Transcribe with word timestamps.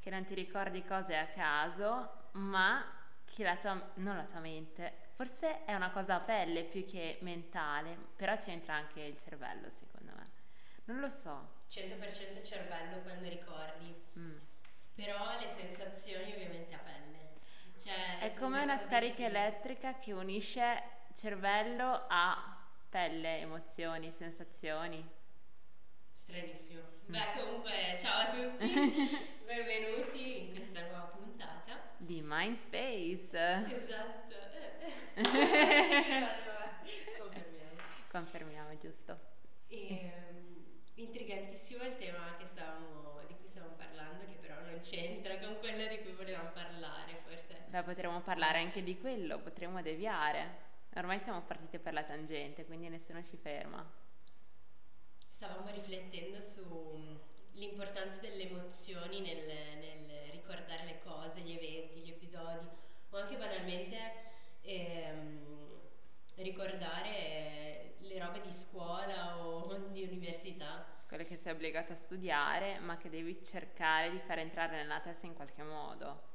che 0.00 0.10
non 0.10 0.24
ti 0.24 0.34
ricordi 0.34 0.84
cose 0.84 1.16
a 1.16 1.26
caso, 1.26 2.28
ma 2.32 2.84
che 3.24 3.44
la 3.44 3.56
tua, 3.56 3.90
non 3.94 4.16
la 4.16 4.24
tua 4.24 4.40
mente, 4.40 5.08
forse 5.14 5.64
è 5.64 5.74
una 5.74 5.90
cosa 5.90 6.16
a 6.16 6.20
pelle 6.20 6.64
più 6.64 6.84
che 6.84 7.18
mentale, 7.20 7.96
però 8.16 8.36
c'entra 8.36 8.74
anche 8.74 9.00
il 9.00 9.16
cervello 9.16 9.68
secondo 9.70 10.12
me. 10.16 10.30
Non 10.84 11.00
lo 11.00 11.08
so. 11.08 11.58
100% 11.68 12.42
cervello 12.42 13.00
quando 13.02 13.28
ricordi, 13.28 13.94
mm. 14.18 14.38
però 14.94 15.38
le 15.38 15.46
sensazioni 15.46 16.32
ovviamente 16.32 16.74
a 16.74 16.78
pelle. 16.78 17.08
Cioè, 17.78 18.18
è 18.18 18.38
come 18.38 18.62
una 18.62 18.76
scarica 18.76 19.24
elettrica 19.24 19.98
che 19.98 20.12
unisce 20.12 20.82
cervello 21.14 22.06
a 22.08 22.58
pelle, 22.88 23.38
emozioni, 23.38 24.10
sensazioni. 24.10 25.18
Stranissimo. 26.30 26.82
Mm. 26.82 27.12
Beh, 27.12 27.32
comunque, 27.36 27.72
ciao 27.98 28.20
a 28.20 28.28
tutti, 28.28 28.70
benvenuti 29.44 30.42
in 30.42 30.52
questa 30.52 30.80
nuova 30.82 31.06
puntata 31.06 31.76
di 31.96 32.22
Mindspace. 32.24 33.64
Esatto. 33.66 34.36
Confermiamo. 37.18 37.80
Confermiamo, 38.12 38.78
giusto. 38.78 39.18
E, 39.66 40.12
um, 40.30 40.82
intrigantissimo 40.94 41.82
il 41.82 41.96
tema 41.96 42.36
stavamo, 42.44 43.22
di 43.26 43.34
cui 43.34 43.48
stavamo 43.48 43.74
parlando, 43.74 44.24
che 44.24 44.36
però 44.40 44.60
non 44.60 44.78
c'entra 44.78 45.36
con 45.38 45.58
quello 45.58 45.88
di 45.88 45.98
cui 45.98 46.12
volevamo 46.12 46.50
parlare, 46.50 47.22
forse. 47.26 47.64
Beh, 47.66 47.82
potremmo 47.82 48.20
parlare 48.20 48.60
anche 48.60 48.84
di 48.84 48.96
quello, 49.00 49.40
potremmo 49.40 49.82
deviare. 49.82 50.68
Ormai 50.94 51.18
siamo 51.18 51.42
partiti 51.42 51.80
per 51.80 51.92
la 51.92 52.04
tangente, 52.04 52.66
quindi 52.66 52.88
nessuno 52.88 53.20
ci 53.24 53.36
ferma. 53.36 54.08
Stavamo 55.40 55.70
riflettendo 55.70 56.38
sull'importanza 56.38 58.18
mm, 58.18 58.20
delle 58.20 58.42
emozioni 58.42 59.20
nel, 59.22 59.46
nel, 59.46 60.30
ricordare 60.32 60.84
le 60.84 60.98
cose, 60.98 61.40
gli 61.40 61.52
eventi, 61.52 62.00
gli 62.00 62.10
episodi, 62.10 62.68
o 63.08 63.16
anche 63.16 63.38
banalmente 63.38 63.96
ehm, 64.60 65.40
ricordare 66.34 67.94
le 68.00 68.18
robe 68.18 68.42
di 68.42 68.52
scuola 68.52 69.38
o 69.38 69.74
di 69.88 70.02
università. 70.02 70.84
Quelle 71.08 71.24
che 71.24 71.38
sei 71.38 71.54
obbligato 71.54 71.94
a 71.94 71.96
studiare, 71.96 72.78
ma 72.80 72.98
che 72.98 73.08
devi 73.08 73.42
cercare 73.42 74.10
di 74.10 74.18
far 74.18 74.40
entrare 74.40 74.76
nella 74.76 75.00
testa 75.00 75.24
in 75.24 75.32
qualche 75.32 75.62
modo 75.62 76.28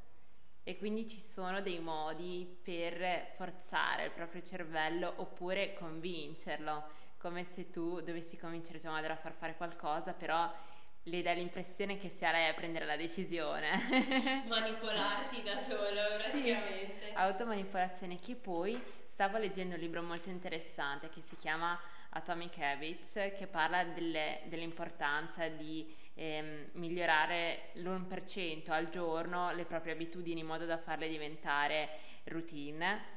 e 0.68 0.78
quindi 0.78 1.08
ci 1.08 1.20
sono 1.20 1.62
dei 1.62 1.78
modi 1.78 2.60
per 2.64 3.28
forzare 3.36 4.06
il 4.06 4.12
proprio 4.12 4.42
cervello 4.42 5.14
oppure 5.18 5.74
convincerlo, 5.74 6.86
come 7.26 7.44
se 7.44 7.72
tu 7.72 8.02
dovessi 8.02 8.38
convincere 8.38 8.78
tua 8.78 8.92
madre 8.92 9.12
a 9.12 9.16
far 9.16 9.34
fare 9.34 9.56
qualcosa, 9.56 10.14
però 10.14 10.54
le 11.02 11.22
dai 11.24 11.38
l'impressione 11.38 11.98
che 11.98 12.08
sia 12.08 12.32
lei 12.32 12.48
a 12.48 12.54
prendere 12.54 12.86
la 12.86 12.96
decisione. 12.96 13.72
Manipolarti 14.46 15.42
da 15.42 15.58
solo, 15.58 16.02
praticamente. 16.20 17.08
Sì, 17.08 17.14
automanipolazione 17.16 18.20
che 18.20 18.36
poi 18.36 18.80
stavo 19.08 19.40
leggendo 19.40 19.74
un 19.74 19.82
libro 19.82 20.04
molto 20.04 20.30
interessante 20.30 21.10
che 21.10 21.22
si 21.22 21.36
chiama 21.36 21.80
Atomic 22.10 22.60
Habits, 22.60 23.14
che 23.36 23.48
parla 23.50 23.84
delle, 23.86 24.42
dell'importanza 24.46 25.48
di 25.48 25.92
ehm, 26.14 26.70
migliorare 26.74 27.70
l'1% 27.74 28.70
al 28.70 28.90
giorno 28.90 29.52
le 29.52 29.66
proprie 29.66 29.94
abitudini 29.94 30.42
in 30.42 30.46
modo 30.46 30.66
da 30.66 30.78
farle 30.78 31.08
diventare 31.08 31.90
routine. 32.26 33.15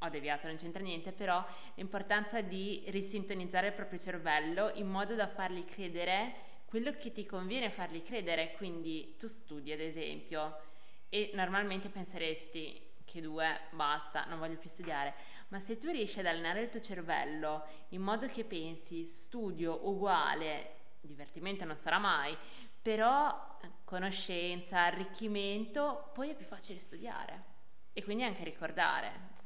Ho 0.00 0.08
deviato, 0.08 0.46
non 0.46 0.56
c'entra 0.56 0.82
niente, 0.82 1.12
però 1.12 1.44
l'importanza 1.74 2.40
di 2.40 2.84
risintonizzare 2.88 3.68
il 3.68 3.72
proprio 3.72 3.98
cervello 3.98 4.70
in 4.74 4.86
modo 4.86 5.14
da 5.14 5.26
fargli 5.26 5.64
credere 5.64 6.46
quello 6.66 6.92
che 6.92 7.12
ti 7.12 7.26
conviene 7.26 7.70
fargli 7.70 8.02
credere. 8.02 8.52
Quindi 8.52 9.16
tu 9.18 9.26
studi, 9.26 9.72
ad 9.72 9.80
esempio, 9.80 10.60
e 11.08 11.30
normalmente 11.34 11.88
penseresti 11.88 12.86
che 13.04 13.20
due, 13.20 13.60
basta, 13.70 14.24
non 14.26 14.38
voglio 14.38 14.56
più 14.56 14.68
studiare. 14.68 15.14
Ma 15.48 15.60
se 15.60 15.78
tu 15.78 15.90
riesci 15.90 16.20
ad 16.20 16.26
allenare 16.26 16.60
il 16.60 16.68
tuo 16.68 16.80
cervello 16.80 17.64
in 17.88 18.02
modo 18.02 18.28
che 18.28 18.44
pensi 18.44 19.06
studio 19.06 19.88
uguale 19.88 20.76
divertimento 21.00 21.64
non 21.64 21.76
sarà 21.76 21.98
mai, 21.98 22.36
però 22.80 23.56
conoscenza, 23.84 24.84
arricchimento, 24.84 26.10
poi 26.12 26.30
è 26.30 26.34
più 26.34 26.44
facile 26.44 26.78
studiare 26.78 27.44
e 27.92 28.04
quindi 28.04 28.24
anche 28.24 28.44
ricordare. 28.44 29.36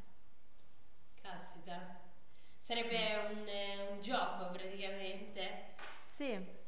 Caspita, 1.33 1.99
sarebbe 2.59 2.97
un, 3.31 3.95
un 3.95 4.01
gioco 4.03 4.51
praticamente. 4.51 5.75
Sì. 6.07 6.61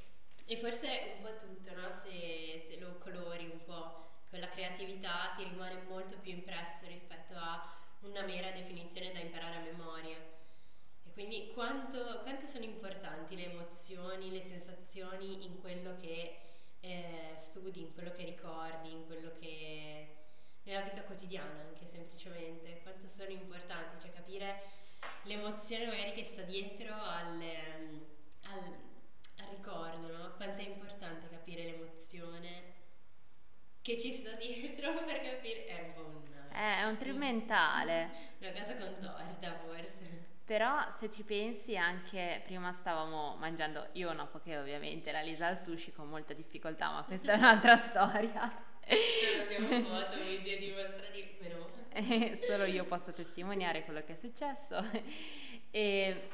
E 0.46 0.56
forse 0.56 1.16
un 1.18 1.22
po' 1.22 1.36
tutto, 1.36 1.74
no? 1.78 1.90
se, 1.90 2.62
se 2.64 2.78
lo 2.80 2.96
colori 2.96 3.44
un 3.44 3.62
po' 3.62 4.22
con 4.30 4.40
la 4.40 4.48
creatività 4.48 5.34
ti 5.36 5.44
rimane 5.44 5.82
molto 5.82 6.16
più 6.18 6.32
impresso 6.32 6.86
rispetto 6.86 7.34
a 7.36 7.62
una 8.00 8.22
mera 8.22 8.50
definizione 8.52 9.12
da 9.12 9.18
imparare 9.18 9.56
a 9.56 9.60
memoria. 9.60 10.16
Quindi 11.12 11.52
quanto, 11.52 12.20
quanto, 12.22 12.46
sono 12.46 12.64
importanti 12.64 13.36
le 13.36 13.52
emozioni, 13.52 14.30
le 14.30 14.42
sensazioni 14.42 15.44
in 15.44 15.60
quello 15.60 15.94
che 15.96 16.38
eh, 16.80 17.32
studi, 17.36 17.82
in 17.82 17.92
quello 17.92 18.10
che 18.10 18.24
ricordi, 18.24 18.90
in 18.90 19.06
quello 19.06 19.30
che 19.38 20.23
nella 20.64 20.80
vita 20.80 21.02
quotidiana 21.02 21.60
anche 21.68 21.86
semplicemente, 21.86 22.80
quanto 22.82 23.06
sono 23.06 23.30
importanti, 23.30 24.00
cioè 24.00 24.12
capire 24.12 24.62
l'emozione 25.22 25.86
magari 25.86 26.12
che 26.12 26.24
sta 26.24 26.42
dietro 26.42 26.94
al, 26.94 27.40
al, 28.42 28.78
al 29.38 29.48
ricordo, 29.50 30.16
no? 30.16 30.32
Quanto 30.36 30.62
è 30.62 30.66
importante 30.66 31.28
capire 31.28 31.64
l'emozione 31.64 32.72
che 33.82 33.98
ci 33.98 34.12
sta 34.12 34.32
dietro 34.32 34.92
per 35.04 35.20
capire, 35.20 35.66
è 35.66 35.82
un 35.86 35.92
po' 35.92 36.06
un... 36.06 36.22
È 36.50 36.84
un 36.84 36.96
trimentale. 36.96 38.10
Una 38.40 38.52
casa 38.52 38.76
con 38.76 38.96
torta 39.00 39.58
forse. 39.58 40.32
Però 40.44 40.90
se 40.90 41.10
ci 41.10 41.22
pensi 41.22 41.76
anche 41.76 42.42
prima 42.44 42.72
stavamo 42.72 43.34
mangiando, 43.36 43.88
io 43.92 44.12
no 44.12 44.28
perché 44.28 44.58
ovviamente 44.58 45.10
la 45.10 45.20
Lisa 45.20 45.46
al 45.46 45.58
sushi 45.58 45.92
con 45.92 46.08
molta 46.08 46.34
difficoltà, 46.34 46.90
ma 46.90 47.02
questa 47.02 47.32
è 47.32 47.36
un'altra 47.36 47.76
storia. 47.76 48.72
Abbiamo 49.42 49.68
foto, 49.88 50.16
video 50.22 50.58
dimostrativi, 50.58 51.36
però. 51.38 51.66
Solo 52.46 52.64
io 52.64 52.84
posso 52.84 53.12
testimoniare 53.12 53.84
quello 53.84 54.02
che 54.04 54.12
è 54.12 54.16
successo. 54.16 54.84
E 55.70 56.28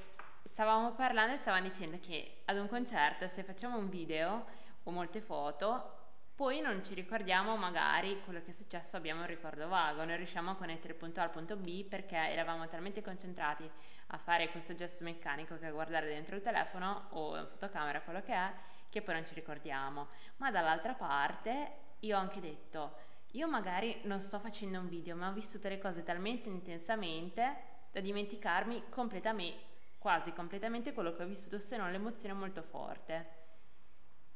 stavamo 0.45 0.93
parlando 0.93 1.35
e 1.35 1.39
stavamo 1.39 1.63
dicendo 1.63 1.99
che 2.01 2.43
ad 2.47 2.57
un 2.57 2.69
concerto 2.69 3.29
se 3.29 3.43
facciamo 3.43 3.79
un 3.79 3.89
video 3.89 4.47
o 4.83 4.91
molte 4.91 5.21
foto 5.21 5.99
poi 6.41 6.61
non 6.61 6.83
ci 6.83 6.95
ricordiamo 6.95 7.55
magari 7.57 8.23
quello 8.25 8.41
che 8.41 8.51
è 8.51 8.55
successo, 8.55 8.97
abbiamo 8.97 9.21
un 9.21 9.27
ricordo 9.27 9.69
vago, 9.69 10.05
non 10.05 10.17
riusciamo 10.17 10.53
a 10.53 10.55
connettere 10.55 10.95
il 10.95 10.99
punto 10.99 11.21
A 11.21 11.25
al 11.25 11.31
punto 11.31 11.55
B 11.55 11.85
perché 11.85 12.17
eravamo 12.17 12.67
talmente 12.67 13.03
concentrati 13.03 13.71
a 14.07 14.17
fare 14.17 14.49
questo 14.51 14.75
gesto 14.75 15.05
meccanico 15.05 15.59
che 15.59 15.67
a 15.67 15.71
guardare 15.71 16.07
dentro 16.07 16.37
il 16.37 16.41
telefono 16.41 17.09
o 17.11 17.35
la 17.35 17.45
fotocamera, 17.45 18.01
quello 18.01 18.23
che 18.23 18.33
è, 18.33 18.53
che 18.89 19.03
poi 19.03 19.17
non 19.17 19.27
ci 19.27 19.35
ricordiamo. 19.35 20.09
Ma 20.39 20.51
dall'altra 20.51 20.95
parte 20.95 21.73
io 22.01 22.17
ho 22.17 22.21
anche 22.21 22.41
detto, 22.41 23.09
io 23.33 23.49
magari 23.49 24.01
non 24.05 24.21
sto 24.21 24.39
facendo 24.39 24.79
un 24.79 24.89
video, 24.89 25.17
ma 25.17 25.29
ho 25.29 25.33
vissuto 25.33 25.69
le 25.69 25.79
cose 25.79 26.03
talmente 26.03 26.49
intensamente 26.49 27.69
da 27.93 28.01
dimenticarmi 28.01 28.85
completamente, 28.89 29.59
quasi 29.99 30.33
completamente 30.33 30.93
quello 30.93 31.15
che 31.15 31.23
ho 31.23 31.27
vissuto, 31.27 31.59
se 31.59 31.77
non 31.77 31.91
l'emozione 31.91 32.35
molto 32.35 32.63
forte. 32.63 33.39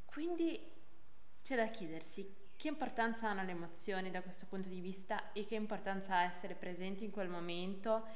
Quindi 0.04 0.72
c'è 1.42 1.56
da 1.56 1.66
chiedersi 1.66 2.42
che 2.56 2.68
importanza 2.68 3.28
hanno 3.28 3.42
le 3.42 3.50
emozioni 3.50 4.10
da 4.10 4.22
questo 4.22 4.46
punto 4.46 4.68
di 4.68 4.80
vista 4.80 5.32
e 5.32 5.44
che 5.44 5.56
importanza 5.56 6.16
ha 6.16 6.22
essere 6.22 6.54
presenti 6.54 7.04
in 7.04 7.10
quel 7.10 7.28
momento 7.28 8.06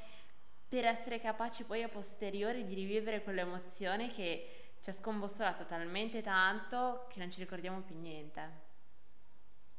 per 0.69 0.85
essere 0.85 1.19
capaci 1.19 1.65
poi 1.65 1.83
a 1.83 1.89
posteriori 1.89 2.65
di 2.65 2.75
rivivere 2.75 3.23
quell'emozione 3.23 4.09
che 4.11 4.77
ci 4.81 4.91
ha 4.91 4.93
scombussolato 4.93 5.65
talmente 5.65 6.23
tanto 6.23 7.07
che 7.09 7.19
non 7.19 7.31
ci 7.31 7.41
ricordiamo 7.41 7.81
più 7.81 7.99
niente. 7.99 8.68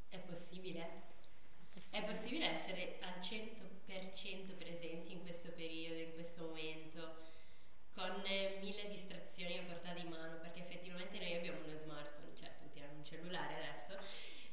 È 0.10 0.20
possibile? 0.20 1.08
È 1.92 2.04
possibile, 2.04 2.50
essere 2.50 2.98
al 3.02 3.20
100% 3.20 4.56
presenti 4.58 5.14
in 5.14 5.22
questo 5.22 5.50
periodo, 5.52 6.00
in 6.00 6.14
questo 6.14 6.46
momento, 6.46 7.18
con 7.94 8.22
mille 8.60 8.88
distrazioni 8.90 9.58
a 9.58 9.64
portata 9.64 10.00
di 10.00 10.08
mano, 10.08 10.40
perché 10.40 10.60
effettivamente 10.60 11.18
noi 11.18 11.36
abbiamo 11.36 11.64
uno 11.64 11.76
smartphone 11.76 12.20
cellulare 13.10 13.56
adesso 13.56 13.98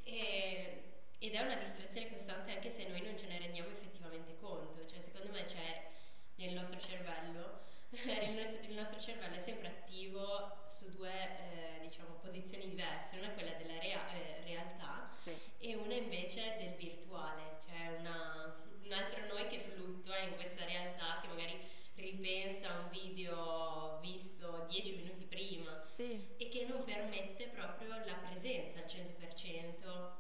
e, 0.03 0.83
ed 1.19 1.35
è 1.35 1.41
una 1.41 1.57
distrazione 1.57 2.09
costante 2.09 2.53
anche 2.53 2.71
se 2.71 2.89
noi 2.89 3.03
non 3.03 3.17
ce 3.17 3.27
ne 3.27 3.39
rendiamo 3.39 3.69
effettivamente 3.71 4.35
conto, 4.37 4.87
cioè 4.87 5.01
secondo 5.01 5.31
me 5.31 5.45
c'è 5.45 5.91
nel 6.37 6.55
nostro 6.55 6.79
cervello, 6.81 7.61
il 7.91 8.75
nostro 8.75 9.01
cervello 9.01 9.35
è 9.35 9.39
sempre 9.39 9.69
attivo 9.69 10.63
su 10.67 10.91
due 10.91 11.11
eh, 11.11 11.81
diciamo, 11.81 12.15
posizioni 12.17 12.69
diverse, 12.69 13.19
una 13.19 13.31
è 13.31 13.35
quella 13.35 13.53
della 13.53 13.79
rea- 13.79 14.13
eh, 14.13 14.43
realtà 14.45 15.11
sì. 15.27 15.35
e 15.59 15.75
una 15.75 15.95
invece 15.95 16.57
del 16.59 16.75
virtuale, 16.75 17.59
cioè 17.65 17.99
una, 17.99 18.63
un 18.83 18.93
altro 18.93 19.27
noi 19.27 19.47
che 19.49 19.59
fluttua 19.59 20.19
in 20.19 20.35
questa 20.35 20.65
realtà 20.65 21.19
che 21.21 21.27
magari 21.27 21.59
ripensa 21.95 22.71
a 22.71 22.79
un 22.81 22.89
video 22.91 23.99
visto 24.01 24.67
dieci 24.69 24.95
minuti 24.97 25.25
prima 25.25 25.83
sì. 25.95 26.35
e 26.37 26.49
che 26.49 26.67
non 26.67 26.85
permette 26.85 27.49
proprio 27.49 27.97
la 28.05 28.15
presenza 28.15 28.79
al 28.79 28.85
100% 28.85 30.13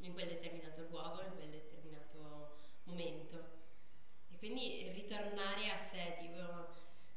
in 0.00 0.12
quel 0.12 0.28
determinato 0.28 0.86
luogo, 0.90 1.22
in 1.22 1.34
quel 1.34 1.50
determinato 1.50 2.56
momento. 2.84 3.54
E 4.28 4.36
quindi 4.36 4.90
ritornare 4.92 5.70
a 5.70 5.76
sé, 5.76 6.16
tipo, 6.18 6.42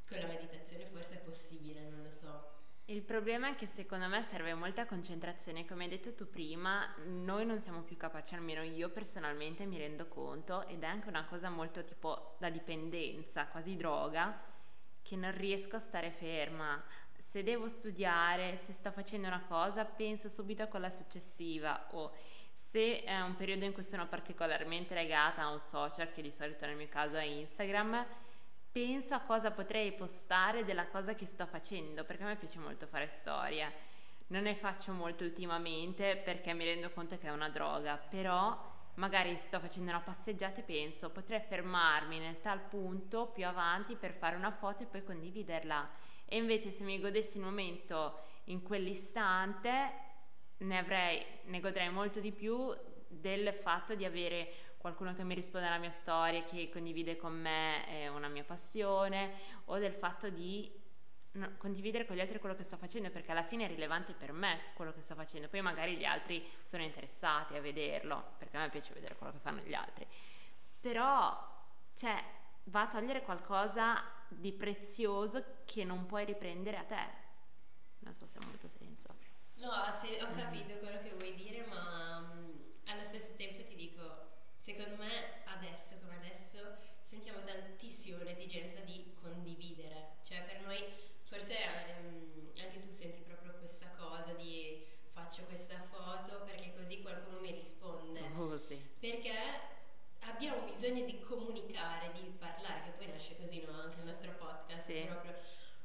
con 0.07 0.19
la 0.19 0.27
meditazione 0.27 0.85
forse 0.85 1.15
è 1.15 1.19
possibile, 1.19 1.81
non 1.81 2.03
lo 2.03 2.11
so. 2.11 2.58
Il 2.89 3.03
problema 3.03 3.49
è 3.49 3.55
che 3.55 3.67
secondo 3.67 4.07
me 4.07 4.23
serve 4.23 4.55
molta 4.55 4.87
concentrazione, 4.87 5.63
come 5.63 5.83
hai 5.83 5.91
detto 5.91 6.15
tu 6.15 6.27
prima, 6.27 6.91
noi 7.05 7.45
non 7.45 7.59
siamo 7.59 7.83
più 7.83 7.95
capaci, 7.95 8.33
almeno 8.33 8.63
io 8.63 8.89
personalmente 8.89 9.67
mi 9.67 9.77
rendo 9.77 10.07
conto, 10.07 10.65
ed 10.65 10.81
è 10.81 10.87
anche 10.87 11.07
una 11.07 11.23
cosa 11.25 11.51
molto 11.51 11.83
tipo 11.83 12.35
da 12.39 12.49
dipendenza, 12.49 13.45
quasi 13.45 13.75
droga, 13.75 14.41
che 15.03 15.15
non 15.15 15.31
riesco 15.37 15.75
a 15.75 15.79
stare 15.79 16.09
ferma. 16.09 16.83
Se 17.19 17.43
devo 17.43 17.67
studiare, 17.67 18.57
se 18.57 18.73
sto 18.73 18.89
facendo 18.89 19.27
una 19.27 19.45
cosa, 19.47 19.85
penso 19.85 20.27
subito 20.27 20.63
a 20.63 20.67
quella 20.67 20.89
successiva 20.89 21.89
o 21.91 22.11
se 22.51 23.03
è 23.03 23.21
un 23.21 23.35
periodo 23.35 23.65
in 23.65 23.71
cui 23.71 23.83
sono 23.83 24.07
particolarmente 24.07 24.95
legata 24.95 25.43
a 25.43 25.51
un 25.51 25.59
social, 25.59 26.11
che 26.11 26.23
di 26.23 26.31
solito 26.31 26.65
nel 26.65 26.75
mio 26.75 26.89
caso 26.89 27.17
è 27.17 27.23
Instagram, 27.23 28.03
penso 28.71 29.15
a 29.15 29.21
cosa 29.21 29.51
potrei 29.51 29.93
postare 29.93 30.63
della 30.63 30.87
cosa 30.87 31.15
che 31.15 31.25
sto 31.25 31.45
facendo, 31.45 32.03
perché 32.03 32.23
a 32.23 32.27
me 32.27 32.35
piace 32.35 32.59
molto 32.59 32.87
fare 32.87 33.07
storie. 33.07 33.87
Non 34.27 34.43
ne 34.43 34.55
faccio 34.55 34.91
molto 34.91 35.23
ultimamente 35.23 36.15
perché 36.17 36.53
mi 36.53 36.63
rendo 36.63 36.91
conto 36.91 37.17
che 37.17 37.27
è 37.27 37.31
una 37.31 37.49
droga, 37.49 37.97
però 37.97 38.77
magari 38.95 39.35
sto 39.37 39.59
facendo 39.59 39.89
una 39.89 40.01
passeggiata 40.01 40.59
e 40.59 40.63
penso 40.63 41.09
potrei 41.09 41.39
fermarmi 41.39 42.19
nel 42.19 42.41
tal 42.41 42.59
punto 42.59 43.27
più 43.27 43.47
avanti 43.47 43.95
per 43.95 44.13
fare 44.13 44.35
una 44.35 44.51
foto 44.51 44.83
e 44.83 44.85
poi 44.85 45.03
condividerla. 45.03 45.89
E 46.25 46.37
invece 46.37 46.69
se 46.69 46.83
mi 46.83 46.99
godessi 46.99 47.37
il 47.37 47.43
momento 47.43 48.19
in 48.45 48.61
quell'istante 48.61 50.07
ne, 50.57 50.77
avrei, 50.77 51.25
ne 51.45 51.59
godrei 51.59 51.89
molto 51.89 52.19
di 52.19 52.31
più 52.31 52.71
del 53.07 53.51
fatto 53.53 53.95
di 53.95 54.05
avere 54.05 54.68
qualcuno 54.79 55.13
che 55.13 55.23
mi 55.23 55.35
risponde 55.35 55.67
alla 55.67 55.77
mia 55.77 55.91
storia, 55.91 56.41
che 56.41 56.69
condivide 56.69 57.17
con 57.17 57.33
me 57.33 58.09
una 58.15 58.29
mia 58.29 58.45
passione, 58.45 59.31
o 59.65 59.77
del 59.77 59.93
fatto 59.93 60.29
di 60.29 60.71
condividere 61.57 62.05
con 62.05 62.15
gli 62.15 62.21
altri 62.21 62.39
quello 62.39 62.55
che 62.55 62.63
sto 62.63 62.77
facendo, 62.77 63.09
perché 63.09 63.31
alla 63.31 63.43
fine 63.43 63.65
è 63.65 63.67
rilevante 63.67 64.13
per 64.13 64.31
me 64.31 64.71
quello 64.73 64.93
che 64.93 65.01
sto 65.01 65.15
facendo. 65.15 65.49
Poi 65.49 65.61
magari 65.61 65.97
gli 65.97 66.05
altri 66.05 66.47
sono 66.61 66.83
interessati 66.83 67.55
a 67.55 67.61
vederlo, 67.61 68.35
perché 68.37 68.57
a 68.57 68.61
me 68.61 68.69
piace 68.69 68.93
vedere 68.93 69.15
quello 69.15 69.33
che 69.33 69.39
fanno 69.39 69.61
gli 69.61 69.73
altri. 69.73 70.07
Però, 70.79 71.67
cioè, 71.93 72.23
va 72.63 72.81
a 72.81 72.87
togliere 72.87 73.21
qualcosa 73.21 74.01
di 74.29 74.53
prezioso 74.53 75.43
che 75.65 75.83
non 75.83 76.05
puoi 76.05 76.23
riprendere 76.23 76.77
a 76.77 76.83
te. 76.83 77.07
Non 77.99 78.13
so 78.13 78.25
se 78.27 78.37
ha 78.37 78.45
molto 78.45 78.69
senso. 78.69 79.09
No, 79.57 79.71
se, 79.91 80.23
ho 80.23 80.29
capito 80.31 80.77
quello 80.79 80.99
che 80.99 81.13
vuoi 81.15 81.35
dire, 81.35 81.65
ma 81.65 82.19
um, 82.19 82.53
allo 82.85 83.03
stesso 83.03 83.33
tempo 83.35 83.63
ti 83.65 83.75
dico, 83.75 84.28
secondo 84.59 84.95
me 84.97 85.41
adesso 85.45 85.97
come 85.99 86.15
adesso 86.17 86.77
sentiamo 87.01 87.41
tantissimo 87.43 88.21
l'esigenza 88.23 88.79
di 88.81 89.13
condividere, 89.19 90.17
cioè 90.21 90.43
per 90.43 90.61
noi 90.61 90.83
forse 91.23 91.55
um, 91.99 92.51
anche 92.59 92.79
tu 92.79 92.91
senti 92.91 93.21
proprio 93.21 93.53
questa 93.53 93.87
cosa 93.97 94.33
di 94.33 94.85
faccio 95.05 95.43
questa 95.45 95.81
foto 95.81 96.43
perché 96.43 96.73
così 96.75 97.01
qualcuno 97.01 97.39
mi 97.39 97.51
risponde. 97.51 98.21
Oh, 98.35 98.57
sì. 98.57 98.79
Perché 98.99 99.33
abbiamo 100.21 100.61
bisogno 100.61 101.03
di 101.05 101.19
comunicare, 101.19 102.11
di 102.13 102.21
parlare, 102.37 102.83
che 102.83 102.91
poi 102.91 103.07
nasce 103.07 103.35
così 103.37 103.63
no? 103.65 103.81
anche 103.81 103.99
il 103.99 104.05
nostro 104.05 104.31
podcast 104.33 104.85
sì. 104.85 105.01
proprio 105.05 105.33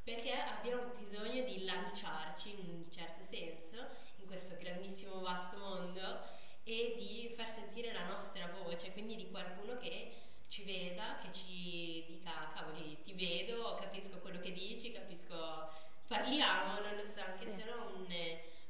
perché 0.04 0.32
abbiamo 0.32 0.92
bisogno 0.98 1.42
di 1.44 1.64
lanciarci 1.64 2.50
in 2.50 2.68
un 2.68 2.90
certo 2.90 3.22
senso 3.22 3.76
in 4.16 4.26
questo 4.26 4.54
grandissimo 4.58 5.20
vasto 5.20 5.56
mondo 5.56 6.20
e 6.64 6.94
di 6.96 7.32
far 7.34 7.48
sentire 7.48 7.92
la 7.92 8.06
nostra 8.06 8.46
voce, 8.62 8.90
quindi 8.92 9.16
di 9.16 9.30
qualcuno 9.30 9.76
che 9.76 10.10
ci 10.48 10.64
veda, 10.64 11.18
che 11.18 11.32
ci 11.32 12.04
dica 12.06 12.48
cavoli 12.52 13.00
ti 13.02 13.12
vedo, 13.12 13.74
capisco 13.74 14.18
quello 14.18 14.38
che 14.40 14.52
dici, 14.52 14.92
capisco, 14.92 15.70
parliamo, 16.06 16.80
non 16.80 16.96
lo 16.96 17.04
so, 17.04 17.20
anche 17.20 17.46
sì. 17.46 17.60
solo 17.60 17.96
un, 17.96 18.06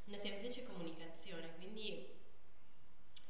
una 0.04 0.16
semplice 0.16 0.62
comunicazione, 0.62 1.54
quindi 1.56 2.12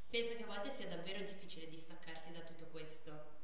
penso 0.08 0.34
che 0.36 0.44
a 0.44 0.46
volte 0.46 0.70
sia 0.70 0.86
davvero 0.86 1.20
difficile 1.20 1.68
distaccarsi 1.68 2.32
da 2.32 2.40
tutto 2.40 2.66
questo. 2.66 3.42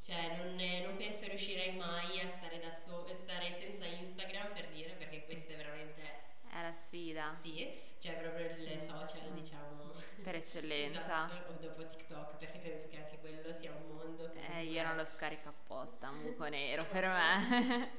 Cioè, 0.00 0.36
non, 0.36 0.54
non, 0.54 0.96
penso 0.96 1.26
riuscirei 1.26 1.72
mai 1.72 2.20
a 2.20 2.28
stare 2.28 2.60
da 2.60 2.70
solo, 2.70 3.12
stare 3.12 3.50
senza 3.50 3.84
Instagram 3.84 4.52
per 4.52 4.68
dire, 4.68 4.92
perché 4.92 5.24
questa 5.24 5.52
è 5.52 5.56
veramente. 5.56 6.34
È 6.56 6.62
la 6.62 6.72
sfida. 6.72 7.34
Sì, 7.34 7.70
cioè 7.98 8.14
proprio 8.14 8.46
il 8.46 8.80
social, 8.80 9.30
diciamo. 9.34 9.92
Per 10.22 10.34
eccellenza. 10.36 11.00
esatto. 11.00 11.52
O 11.52 11.56
dopo 11.60 11.84
TikTok, 11.84 12.36
perché 12.36 12.58
penso 12.60 12.88
che 12.88 12.96
anche 12.96 13.18
quello 13.18 13.52
sia 13.52 13.72
un 13.72 13.94
mondo. 13.94 14.32
Eh, 14.32 14.64
io 14.64 14.82
non 14.82 14.96
lo 14.96 15.04
scarico 15.04 15.50
apposta, 15.50 16.08
un 16.08 16.22
buco 16.22 16.46
nero 16.48 16.86
per 16.86 17.08
me. 17.08 17.90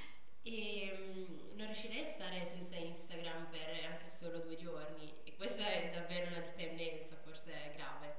e 0.42 0.92
um, 0.94 1.56
non 1.56 1.66
riuscirei 1.66 2.04
a 2.04 2.06
stare 2.06 2.42
senza 2.46 2.76
Instagram 2.76 3.48
per 3.50 3.84
anche 3.90 4.08
solo 4.08 4.38
due 4.38 4.56
giorni. 4.56 5.12
E 5.24 5.36
questa 5.36 5.66
è 5.66 5.90
davvero 5.92 6.30
una 6.30 6.40
dipendenza, 6.40 7.16
forse 7.16 7.52
è 7.52 7.74
grave. 7.76 8.14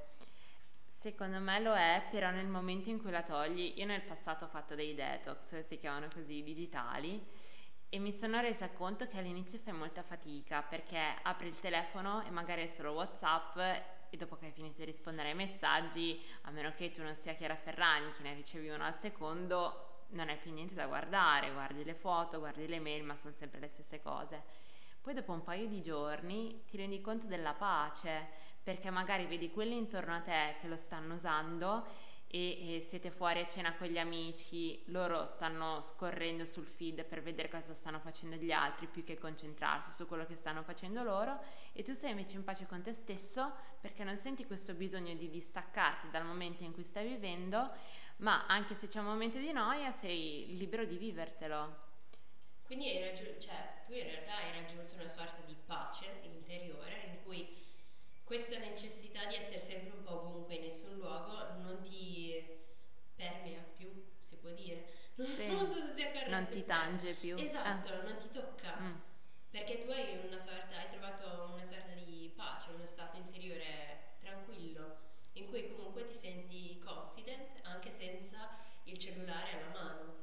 Secondo 0.86 1.40
me 1.40 1.60
lo 1.60 1.74
è, 1.74 2.04
però 2.12 2.30
nel 2.30 2.46
momento 2.46 2.90
in 2.90 3.02
cui 3.02 3.10
la 3.10 3.24
togli, 3.24 3.74
io 3.78 3.86
nel 3.86 4.04
passato 4.04 4.46
ho 4.46 4.48
fatto 4.48 4.76
dei 4.76 4.94
detox, 4.94 5.60
si 5.62 5.78
chiamano 5.78 6.08
così, 6.14 6.44
digitali, 6.44 7.20
e 7.90 8.00
mi 8.00 8.12
sono 8.12 8.42
resa 8.42 8.70
conto 8.70 9.08
che 9.08 9.18
all'inizio 9.18 9.60
fai 9.60 9.74
molta 9.74 10.04
fatica 10.04 10.62
perché 10.62 11.00
apri 11.22 11.48
il 11.48 11.60
telefono 11.60 12.24
e 12.26 12.30
magari 12.32 12.64
è 12.64 12.68
solo 12.68 12.92
WhatsApp 12.92 13.58
e 14.10 14.18
dopo 14.18 14.36
che 14.36 14.48
hai 14.48 14.52
finito 14.52 14.80
di 14.80 14.86
rispondere 14.86 15.30
ai 15.30 15.36
messaggi, 15.36 16.22
a 16.44 16.52
meno 16.52 16.74
che 16.74 16.92
tu 16.92 17.02
non 17.02 17.16
sia 17.16 17.34
Chiara 17.34 17.56
Ferragni 17.56 18.12
che 18.12 18.24
ne 18.24 18.34
ricevi 18.34 18.70
uno 18.70 18.84
al 18.84 18.96
secondo, 18.96 20.06
non 20.10 20.30
hai 20.30 20.38
più 20.38 20.52
niente 20.52 20.74
da 20.74 20.88
guardare, 20.88 21.52
guardi 21.52 21.84
le 21.84 21.94
foto, 21.94 22.40
guardi 22.40 22.68
le 22.68 22.80
mail, 22.80 23.04
ma 23.04 23.16
sono 23.16 23.34
sempre 23.34 23.60
le 23.60 23.68
stesse 23.68 24.02
cose. 24.02 24.44
Poi 25.02 25.14
dopo 25.14 25.32
un 25.32 25.44
paio 25.44 25.68
di 25.68 25.82
giorni 25.82 26.64
ti 26.66 26.78
rendi 26.78 27.00
conto 27.00 27.28
della 27.28 27.54
pace, 27.54 28.28
perché 28.62 28.90
magari 28.90 29.26
vedi 29.26 29.50
quelli 29.52 29.78
intorno 29.78 30.16
a 30.16 30.20
te 30.20 30.56
che 30.60 30.68
lo 30.68 30.76
stanno 30.76 31.14
usando 31.14 31.86
e, 32.30 32.80
siete 32.82 33.10
fuori 33.10 33.40
a 33.40 33.48
cena 33.48 33.76
con 33.76 33.88
gli 33.88 33.98
amici, 33.98 34.84
loro 34.88 35.26
stanno 35.26 35.82
scorrendo 35.82 36.46
sul 36.46 36.66
feed 36.66 37.06
per 37.06 37.22
vedere 37.22 37.50
cosa 37.50 37.74
stanno 37.74 38.00
facendo 38.00 38.36
gli 38.36 38.52
altri 38.52 38.88
più 38.88 39.04
che 39.04 39.18
concentrarsi 39.18 39.92
su 39.92 40.06
quello 40.08 40.26
che 40.26 40.36
stanno 40.36 40.62
facendo 40.64 41.04
loro 41.04 41.40
e 41.72 41.84
tu 41.84 41.94
sei 41.94 42.12
invece 42.12 42.36
in 42.36 42.44
pace 42.44 42.66
con 42.66 42.82
te 42.82 42.94
stesso 42.94 43.54
perché 43.80 44.04
non 44.04 44.18
senti 44.18 44.46
questo 44.46 44.74
bisogno 44.74 45.14
di 45.16 45.30
distaccarti 45.30 46.10
dal 46.10 46.26
momento 46.26 46.64
in 46.64 46.74
cui 46.74 46.84
stai 46.84 47.08
vivendo, 47.08 47.72
ma 48.18 48.46
anche 48.48 48.76
se 48.76 48.88
c'è 48.88 49.00
un 49.00 49.06
momento 49.06 49.38
di 49.38 49.52
noia 49.52 49.92
sei 49.92 50.58
libero 50.58 50.86
di 50.86 50.98
vivertelo. 50.98 51.86
Quindi 52.64 52.90
hai 52.90 53.02
raggiunto, 53.02 53.40
cioè, 53.40 53.82
tu 53.86 53.94
in 53.94 54.04
realtà 54.04 54.36
hai 54.36 54.52
raggiunto 54.52 54.96
una 54.96 55.08
sorta 55.08 55.42
di 55.46 55.56
pace 55.66 56.20
interiore 56.24 57.04
in 57.06 57.24
cui 57.24 57.48
questa 58.28 58.58
necessità 58.58 59.24
di 59.26 59.36
essere 59.36 59.58
sempre 59.58 59.96
un 59.96 60.04
po' 60.04 60.20
ovunque 60.20 60.56
in 60.56 60.64
nessun 60.64 60.98
luogo 60.98 61.32
non 61.62 61.82
ti 61.82 62.46
permea 63.16 63.62
più, 63.76 63.90
si 64.20 64.36
può 64.36 64.52
dire. 64.52 64.86
Non, 65.18 65.26
sì. 65.26 65.48
non 65.48 65.68
so 65.68 65.80
se 65.80 65.94
sia 65.96 66.12
corretto. 66.12 66.30
Non 66.30 66.48
ti 66.48 66.64
tange 66.64 67.14
più. 67.14 67.36
Esatto, 67.40 67.90
ah. 67.92 68.04
non 68.04 68.18
ti 68.18 68.30
tocca. 68.30 68.78
Mm. 68.80 68.96
Perché 69.50 69.80
tu 69.80 69.90
hai 69.90 70.20
una 70.28 70.38
sorta, 70.38 70.78
hai 70.78 70.90
trovato 70.90 71.54
una 71.56 71.64
sorta 71.64 71.94
di 71.94 72.32
pace, 72.36 72.70
uno 72.70 72.86
stato 72.86 73.18
interiore 73.18 74.18
tranquillo, 74.20 74.98
in 75.34 75.48
cui 75.48 75.66
comunque 75.66 76.04
ti 76.04 76.14
senti 76.14 76.78
confident 76.78 77.62
anche 77.64 77.90
senza 77.90 78.60
il 78.84 78.96
cellulare 79.00 79.54
alla 79.54 79.72
mano. 79.72 80.16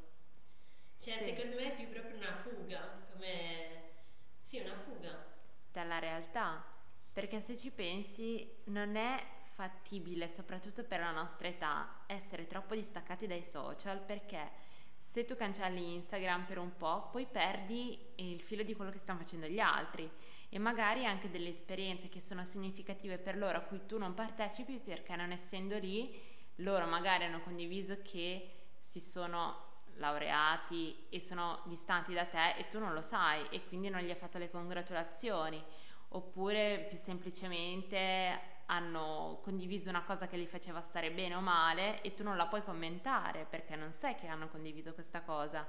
Cioè, 1.01 1.19
sì. 1.19 1.35
secondo 1.35 1.57
me 1.57 1.73
è 1.73 1.75
più 1.75 1.89
proprio 1.89 2.17
una 2.17 2.37
fuga, 2.37 3.05
come 3.11 3.95
sì, 4.39 4.61
una 4.61 4.77
fuga 4.77 5.27
dalla 5.73 5.99
realtà 5.99 6.74
perché 7.15 7.41
se 7.41 7.57
ci 7.57 7.71
pensi 7.71 8.47
non 8.65 8.97
è 8.97 9.25
fattibile, 9.55 10.29
soprattutto 10.29 10.83
per 10.83 10.99
la 10.99 11.13
nostra 11.13 11.47
età, 11.47 12.03
essere 12.07 12.47
troppo 12.49 12.75
distaccati 12.75 13.29
dai 13.29 13.45
social 13.45 14.01
perché 14.01 14.51
se 14.99 15.25
tu 15.25 15.37
cancelli 15.37 15.95
Instagram 15.95 16.45
per 16.45 16.59
un 16.59 16.77
po', 16.77 17.09
poi 17.13 17.25
perdi 17.25 17.97
il 18.17 18.43
filo 18.43 18.65
di 18.65 18.75
quello 18.75 18.91
che 18.91 18.99
stanno 18.99 19.21
facendo 19.21 19.47
gli 19.47 19.61
altri 19.61 20.11
e 20.49 20.59
magari 20.59 21.07
anche 21.07 21.31
delle 21.31 21.51
esperienze 21.51 22.09
che 22.09 22.21
sono 22.21 22.45
significative 22.45 23.19
per 23.19 23.39
loro 23.39 23.59
a 23.59 23.63
cui 23.63 23.87
tu 23.87 23.97
non 23.97 24.13
partecipi 24.13 24.81
perché 24.81 25.15
non 25.15 25.31
essendo 25.31 25.79
lì, 25.79 26.21
loro 26.57 26.87
magari 26.87 27.25
hanno 27.25 27.43
condiviso 27.43 28.03
che 28.03 28.51
si 28.81 28.99
sono 28.99 29.83
laureati 29.99 31.07
e 31.11 31.21
sono 31.21 31.63
distanti 31.67 32.13
da 32.13 32.25
te 32.25 32.55
e 32.57 32.67
tu 32.67 32.81
non 32.81 32.93
lo 32.93 33.03
sai 33.03 33.47
e 33.51 33.65
quindi 33.69 33.89
non 33.91 34.01
gli 34.01 34.11
hai 34.11 34.17
fatto 34.17 34.39
le 34.39 34.51
congratulazioni 34.51 35.63
oppure 36.15 36.87
più 36.89 36.97
semplicemente 36.97 38.53
hanno 38.67 39.41
condiviso 39.43 39.91
una 39.91 40.05
cosa 40.05 40.27
che 40.27 40.37
li 40.37 40.47
faceva 40.47 40.81
stare 40.81 41.11
bene 41.11 41.35
o 41.35 41.41
male 41.41 42.01
e 42.01 42.15
tu 42.15 42.23
non 42.23 42.37
la 42.37 42.47
puoi 42.47 42.63
commentare 42.63 43.47
perché 43.49 43.77
non 43.77 43.93
sai 43.93 44.15
che 44.15 44.27
hanno 44.27 44.49
condiviso 44.49 44.95
questa 44.95 45.23
cosa. 45.23 45.67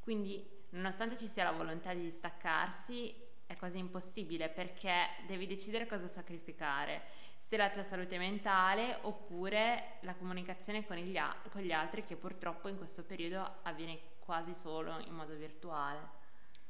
Quindi, 0.00 0.46
nonostante 0.70 1.16
ci 1.16 1.26
sia 1.26 1.44
la 1.44 1.52
volontà 1.52 1.94
di 1.94 2.02
distaccarsi, 2.02 3.14
è 3.46 3.56
quasi 3.56 3.78
impossibile 3.78 4.48
perché 4.48 5.08
devi 5.26 5.46
decidere 5.46 5.86
cosa 5.86 6.08
sacrificare. 6.08 7.02
sia 7.38 7.58
la 7.58 7.70
tua 7.70 7.82
salute 7.82 8.18
mentale 8.18 8.98
oppure 9.02 9.98
la 10.00 10.14
comunicazione 10.14 10.84
con 10.84 10.96
gli, 10.96 11.18
con 11.50 11.62
gli 11.62 11.72
altri 11.72 12.04
che 12.04 12.16
purtroppo 12.16 12.68
in 12.68 12.76
questo 12.76 13.04
periodo 13.04 13.58
avviene 13.62 14.00
quasi 14.18 14.54
solo 14.54 14.98
in 14.98 15.14
modo 15.14 15.34
virtuale. 15.34 16.22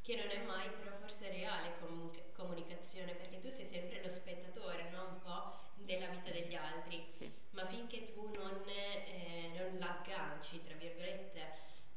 Che 0.04 0.16
non 0.16 0.28
è 0.28 0.36
mai 0.44 0.68
però 0.68 0.92
forse 0.92 1.30
reale 1.30 1.78
comun- 1.80 2.12
comunicazione 2.34 3.14
perché 3.14 3.38
tu 3.38 3.48
sei 3.48 3.64
sempre 3.64 4.02
lo 4.02 4.08
spettatore, 4.10 4.90
no? 4.90 5.06
Un 5.06 5.18
po' 5.18 5.54
della 5.76 6.08
vita 6.08 6.30
degli 6.30 6.54
altri. 6.54 7.06
Sì. 7.08 7.32
Ma 7.52 7.64
finché 7.64 8.04
tu 8.04 8.30
non, 8.36 8.62
eh, 8.66 9.50
non 9.56 9.78
l'agganci, 9.78 10.60
tra 10.60 10.74
virgolette, 10.74 11.52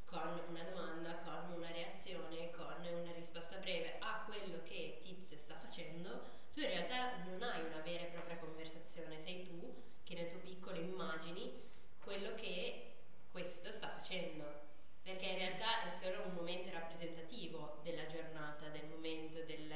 con 0.06 0.40
una 0.48 0.64
domanda, 0.64 1.16
con 1.16 1.52
una 1.52 1.70
reazione, 1.70 2.48
con 2.50 2.82
una 2.82 3.12
risposta 3.12 3.58
breve 3.58 3.98
a 3.98 4.24
quello 4.24 4.62
che 4.62 4.96
Tizio 5.02 5.36
sta 5.36 5.54
facendo, 5.56 6.22
tu 6.50 6.60
in 6.60 6.68
realtà 6.68 7.22
non 7.24 7.42
hai 7.42 7.62
una 7.62 7.80
vera 7.80 8.04
e 8.04 8.10
propria 8.10 8.38
conversazione, 8.38 9.18
sei 9.18 9.42
tu 9.42 9.82
che 10.02 10.14
nel 10.14 10.28
tuo 10.28 10.38
piccolo 10.38 10.78
immagini 10.80 11.60
quello 12.02 12.34
che 12.34 12.94
questo 13.30 13.70
sta 13.70 13.90
facendo. 13.90 14.67
Perché 15.08 15.24
in 15.24 15.38
realtà 15.38 15.86
è 15.86 15.88
solo 15.88 16.20
un 16.26 16.34
momento 16.34 16.70
rappresentativo 16.70 17.80
della 17.82 18.04
giornata, 18.04 18.68
del 18.68 18.84
momento, 18.84 19.42
del, 19.42 19.72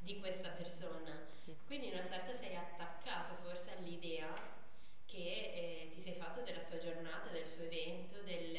di 0.00 0.20
questa 0.20 0.50
persona. 0.50 1.26
Sì. 1.30 1.56
Quindi 1.64 1.86
in 1.86 1.94
una 1.94 2.02
sorta 2.02 2.34
sei 2.34 2.54
attaccato 2.54 3.36
forse 3.36 3.72
all'idea 3.74 4.28
che 5.06 5.86
eh, 5.86 5.88
ti 5.90 5.98
sei 5.98 6.12
fatto 6.12 6.42
della 6.42 6.60
sua 6.60 6.76
giornata, 6.76 7.30
del 7.30 7.48
suo 7.48 7.62
evento, 7.62 8.20
del, 8.20 8.54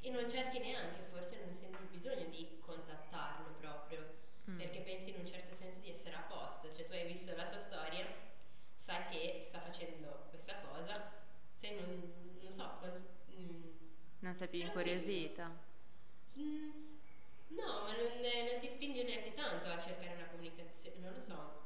e 0.00 0.10
non 0.10 0.28
cerchi 0.28 0.58
neanche, 0.58 1.00
forse 1.00 1.40
non 1.40 1.50
senti 1.50 1.80
il 1.80 1.88
bisogno 1.88 2.26
di 2.26 2.58
contattarlo 2.60 3.54
proprio, 3.58 4.04
mm. 4.50 4.58
perché 4.58 4.80
pensi 4.80 5.08
in 5.08 5.20
un 5.20 5.26
certo 5.26 5.54
senso 5.54 5.80
di 5.80 5.88
essere 5.88 6.16
a 6.16 6.26
posto, 6.28 6.70
cioè 6.70 6.84
tu 6.84 6.92
hai 6.92 7.06
visto 7.06 7.34
la 7.34 7.46
sua 7.46 7.58
storia, 7.58 8.06
sai 8.76 9.06
che 9.06 9.40
sta 9.42 9.60
facendo 9.60 10.26
questa 10.28 10.56
cosa, 10.60 11.10
se 11.52 11.70
non, 11.70 12.36
non 12.38 12.52
so, 12.52 12.76
con, 12.80 13.06
mm, 13.30 13.79
non 14.20 14.34
sei 14.34 14.48
più 14.48 14.60
incuriosita. 14.60 15.68
Mm, 16.38 16.90
No, 17.50 17.82
ma 17.82 17.96
non, 17.96 18.20
non, 18.20 18.58
ti 18.60 18.68
spinge 18.68 19.02
neanche 19.02 19.34
tanto 19.34 19.68
a 19.68 19.78
cercare 19.78 20.14
una 20.14 20.26
comunicazione, 20.26 20.98
non 21.00 21.12
lo 21.12 21.18
so. 21.18 21.62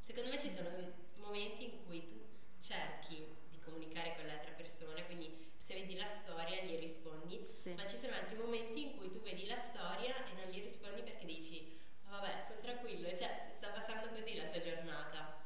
Secondo 0.00 0.30
me 0.30 0.38
ci 0.38 0.50
sono 0.50 0.68
momenti 1.16 1.64
in 1.64 1.84
cui 1.84 2.04
tu 2.06 2.18
cerchi 2.58 3.24
di 3.48 3.58
comunicare 3.60 4.14
con 4.16 4.26
l'altra 4.26 4.52
persona, 4.52 5.02
quindi 5.04 5.52
se 5.56 5.74
vedi 5.74 5.96
la 5.96 6.08
storia 6.08 6.62
gli 6.62 6.76
rispondi, 6.78 7.46
sì. 7.62 7.72
ma 7.74 7.86
ci 7.86 7.96
sono 7.96 8.14
altri 8.14 8.36
momenti 8.36 8.82
in 8.82 8.96
cui 8.96 9.10
tu 9.10 9.20
vedi 9.20 9.46
la 9.46 9.56
storia 9.56 10.24
e 10.24 10.32
non 10.34 10.50
gli 10.50 10.60
rispondi 10.60 11.02
perché 11.02 11.24
dici, 11.24 11.78
oh, 12.06 12.10
vabbè, 12.10 12.40
sono 12.40 12.60
tranquillo, 12.60 13.08
cioè 13.16 13.50
sta 13.56 13.68
passando 13.68 14.08
così 14.08 14.34
la 14.34 14.46
sua 14.46 14.60
giornata. 14.60 15.44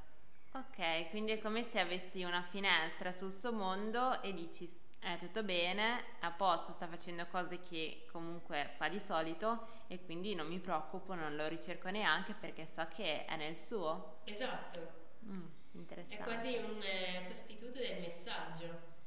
Ok, 0.52 1.10
quindi 1.10 1.32
è 1.32 1.38
come 1.38 1.64
se 1.64 1.78
avessi 1.78 2.22
una 2.22 2.42
finestra 2.42 3.12
sul 3.12 3.30
suo 3.30 3.52
mondo 3.52 4.20
e 4.22 4.32
dici 4.32 4.66
è 5.00 5.16
tutto 5.16 5.42
bene, 5.42 6.04
a 6.21 6.30
posto, 6.30 6.73
sta 6.73 6.87
facendo 6.87 7.26
cose 7.26 7.61
che 7.61 8.07
comunque 8.12 8.71
fa 8.76 8.88
di 8.88 9.00
solito 9.00 9.66
e 9.87 10.04
quindi 10.04 10.35
non 10.35 10.47
mi 10.47 10.59
preoccupo, 10.59 11.14
non 11.14 11.37
lo 11.37 11.49
ricerco 11.49 11.88
neanche 11.88 12.35
perché 12.35 12.66
so 12.66 12.87
che 12.88 13.25
è 13.25 13.37
nel 13.37 13.57
suo. 13.57 14.21
Esatto. 14.25 15.09
Mm, 15.25 15.47
interessante. 15.73 16.23
È 16.23 16.25
quasi 16.25 16.57
un 16.57 16.83
eh, 16.83 17.21
sostituto 17.21 17.78
del 17.78 18.00
messaggio. 18.00 18.99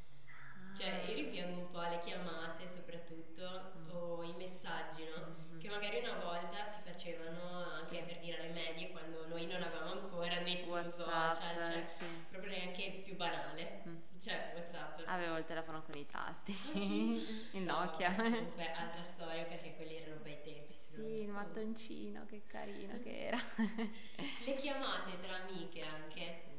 Cioè, 0.76 0.90
ah. 0.90 1.02
io 1.04 1.14
ripiego 1.14 1.60
un 1.60 1.70
po' 1.70 1.82
le 1.82 2.00
chiamate 2.00 2.68
soprattutto 2.68 3.74
mm. 3.78 3.90
o 3.92 4.24
i 4.24 4.34
messaggi, 4.34 5.06
no? 5.06 5.36
Mm-hmm. 5.38 5.60
Che 5.60 5.70
magari 5.70 6.00
una 6.00 6.18
volta 6.18 6.66
si 6.66 6.80
facevano 6.82 7.66
anche 7.72 7.98
sì. 7.98 8.04
per 8.04 8.20
dire 8.20 8.40
alle 8.40 8.52
medie 8.52 8.90
quando 8.90 9.28
noi 9.28 9.46
non 9.46 9.62
avevamo 9.62 9.92
ancora 9.92 10.40
nessun 10.40 10.80
WhatsApp, 10.80 11.34
social, 11.34 11.56
cioè 11.64 11.86
sì. 12.00 12.06
proprio 12.32 12.52
neanche 12.52 12.84
il 12.84 13.02
più 13.04 13.16
banale. 13.16 13.84
Mm. 13.88 13.96
Cioè, 14.24 14.53
WhatsApp. 14.56 15.01
Avevo 15.06 15.38
il 15.38 15.46
telefono 15.46 15.82
con 15.82 16.00
i 16.00 16.06
tasti. 16.06 16.56
il 17.58 17.63
Nokia. 17.63 18.10
No, 18.10 18.24
comunque, 18.24 18.72
altra 18.72 19.01
storia 19.01 19.44
perché 19.44 19.75
quelli 19.75 19.98
erano 19.98 20.22
bei 20.22 20.39
tempi. 20.42 20.74
Sì, 20.77 21.22
il 21.22 21.30
mattoncino, 21.30 22.25
che 22.25 22.44
carino 22.46 23.00
che 23.01 23.25
era. 23.25 23.38
le 24.46 24.56
chiamate 24.56 25.20
tra 25.20 25.36
amiche 25.36 25.82
anche 25.82 26.51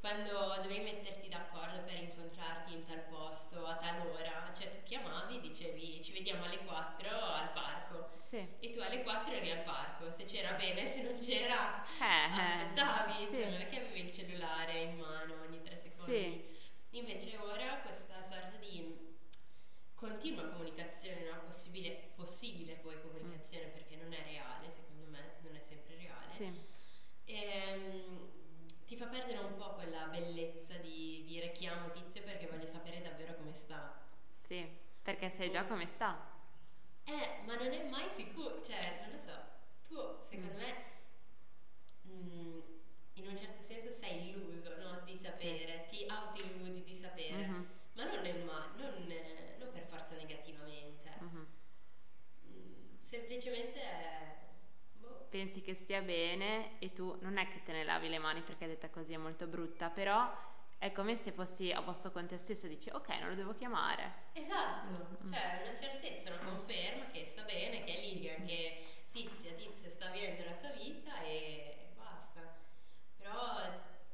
quando 0.00 0.56
dovevi 0.62 0.80
metterti 0.80 1.28
d'accordo 1.28 1.82
per 1.84 1.94
incontrarti 1.94 2.72
in 2.72 2.84
tal 2.84 3.02
posto 3.10 3.66
a 3.66 3.76
tal 3.76 4.00
ora, 4.06 4.50
cioè 4.50 4.70
tu 4.70 4.78
chiamavi, 4.82 5.40
dicevi 5.40 6.02
ci 6.02 6.12
vediamo 6.12 6.44
alle 6.44 6.64
4 6.64 7.10
al 7.10 7.52
parco 7.52 8.08
sì. 8.22 8.46
e 8.60 8.70
tu 8.70 8.80
alle 8.80 9.02
4 9.02 9.34
eri 9.34 9.50
al 9.50 9.62
parco, 9.62 10.10
se 10.10 10.24
c'era 10.24 10.52
bene, 10.52 10.86
se 10.86 11.02
non 11.02 11.18
c'era 11.18 11.84
eh, 11.84 12.34
eh. 12.34 12.40
aspettavi, 12.40 13.26
sì. 13.30 13.40
cioè 13.40 13.50
non 13.50 13.60
è 13.60 13.68
che 13.68 13.76
avevi 13.76 14.00
il 14.00 14.10
cellulare 14.10 14.78
in 14.80 14.96
mano 14.96 15.34
ogni 15.42 15.60
3 15.60 15.76
secondi. 15.76 16.12
Sì. 16.12 16.58
Invece 16.90 17.36
ora 17.36 17.80
questa 17.80 18.20
sorta 18.20 18.56
di 18.56 19.08
continua 19.94 20.48
comunicazione, 20.48 21.24
no? 21.30 21.40
possibile, 21.44 22.10
possibile 22.14 22.74
poi 22.76 23.00
comunicazione 23.00 23.66
mm. 23.66 23.72
perché 23.72 23.96
non 23.96 24.12
è 24.12 24.22
reale, 24.24 24.68
secondo 24.70 25.06
me 25.06 25.36
non 25.42 25.54
è 25.54 25.60
sempre 25.60 25.96
reale. 25.96 26.32
Sì. 26.32 26.50
E, 27.24 27.34
ehm, 27.34 28.30
ti 28.86 28.96
fa 28.96 29.06
perdere 29.06 29.38
un 29.38 29.54
po' 29.54 29.74
quella 29.74 30.06
bellezza 30.06 30.74
di 30.78 31.22
dire 31.26 31.52
chiamo 31.52 31.90
tizio 31.90 32.22
perché 32.22 32.46
voglio 32.46 32.66
sapere 32.66 33.02
davvero 33.02 33.36
come 33.36 33.54
sta. 33.54 34.00
Sì, 34.46 34.66
perché 35.02 35.28
sai 35.30 35.50
già 35.50 35.64
come 35.64 35.86
sta. 35.86 36.38
Eh, 37.04 37.42
ma 37.44 37.54
non 37.54 37.66
è 37.66 37.88
mai 37.88 38.08
sicuro, 38.08 38.60
cioè, 38.62 39.00
non 39.02 39.10
lo 39.10 39.16
so, 39.16 39.32
tu 39.86 39.96
secondo 40.20 40.54
mm. 40.54 40.58
me 40.58 40.84
mh, 42.02 42.12
mm, 42.12 42.60
un 43.30 43.36
certo 43.36 43.62
senso 43.62 43.90
sei 43.90 44.30
illuso, 44.30 44.76
no? 44.78 45.00
Di 45.04 45.16
sapere, 45.16 45.86
sì. 45.88 45.96
ti 45.96 46.06
auto-illudi 46.08 46.82
di 46.82 46.94
sapere, 46.94 47.46
mm-hmm. 47.46 47.64
ma 47.94 48.04
non, 48.04 48.44
ma- 48.44 48.72
non, 48.76 49.06
non, 49.58 49.72
per 49.72 49.84
forza 49.84 50.14
negativamente. 50.16 51.10
Mm, 51.22 51.44
semplicemente... 53.00 53.80
È, 53.80 54.38
pensi 55.30 55.62
che 55.62 55.74
stia 55.74 56.02
bene 56.02 56.78
e 56.80 56.92
tu 56.92 57.16
non 57.20 57.38
è 57.38 57.48
che 57.48 57.62
te 57.62 57.70
ne 57.70 57.84
lavi 57.84 58.08
le 58.08 58.18
mani 58.18 58.42
perché 58.42 58.66
detta 58.66 58.90
così 58.90 59.12
è 59.12 59.16
molto 59.16 59.46
brutta, 59.46 59.88
però 59.88 60.28
è 60.76 60.92
come 60.92 61.14
se 61.14 61.30
fossi 61.30 61.70
a 61.70 61.82
posto 61.82 62.10
con 62.10 62.26
te 62.26 62.36
stesso 62.36 62.66
e 62.66 62.70
dici 62.70 62.90
ok, 62.90 63.08
non 63.20 63.28
lo 63.28 63.34
devo 63.36 63.54
chiamare. 63.54 64.28
Esatto, 64.32 64.88
mm-hmm. 64.90 65.32
cioè 65.32 65.62
una 65.62 65.74
certezza, 65.74 66.30
una 66.30 66.50
conferma 66.50 67.06
che 67.12 67.24
sta 67.24 67.42
bene, 67.42 67.84
che 67.84 67.94
è 67.94 68.00
lì, 68.00 68.20
che 68.20 68.82
tizia, 69.10 69.52
tizia 69.52 69.88
sta 69.88 70.08
vivendo 70.08 70.44
la 70.44 70.54
sua 70.54 70.70
vita 70.70 71.22
e. 71.22 71.74
Però 73.30 73.62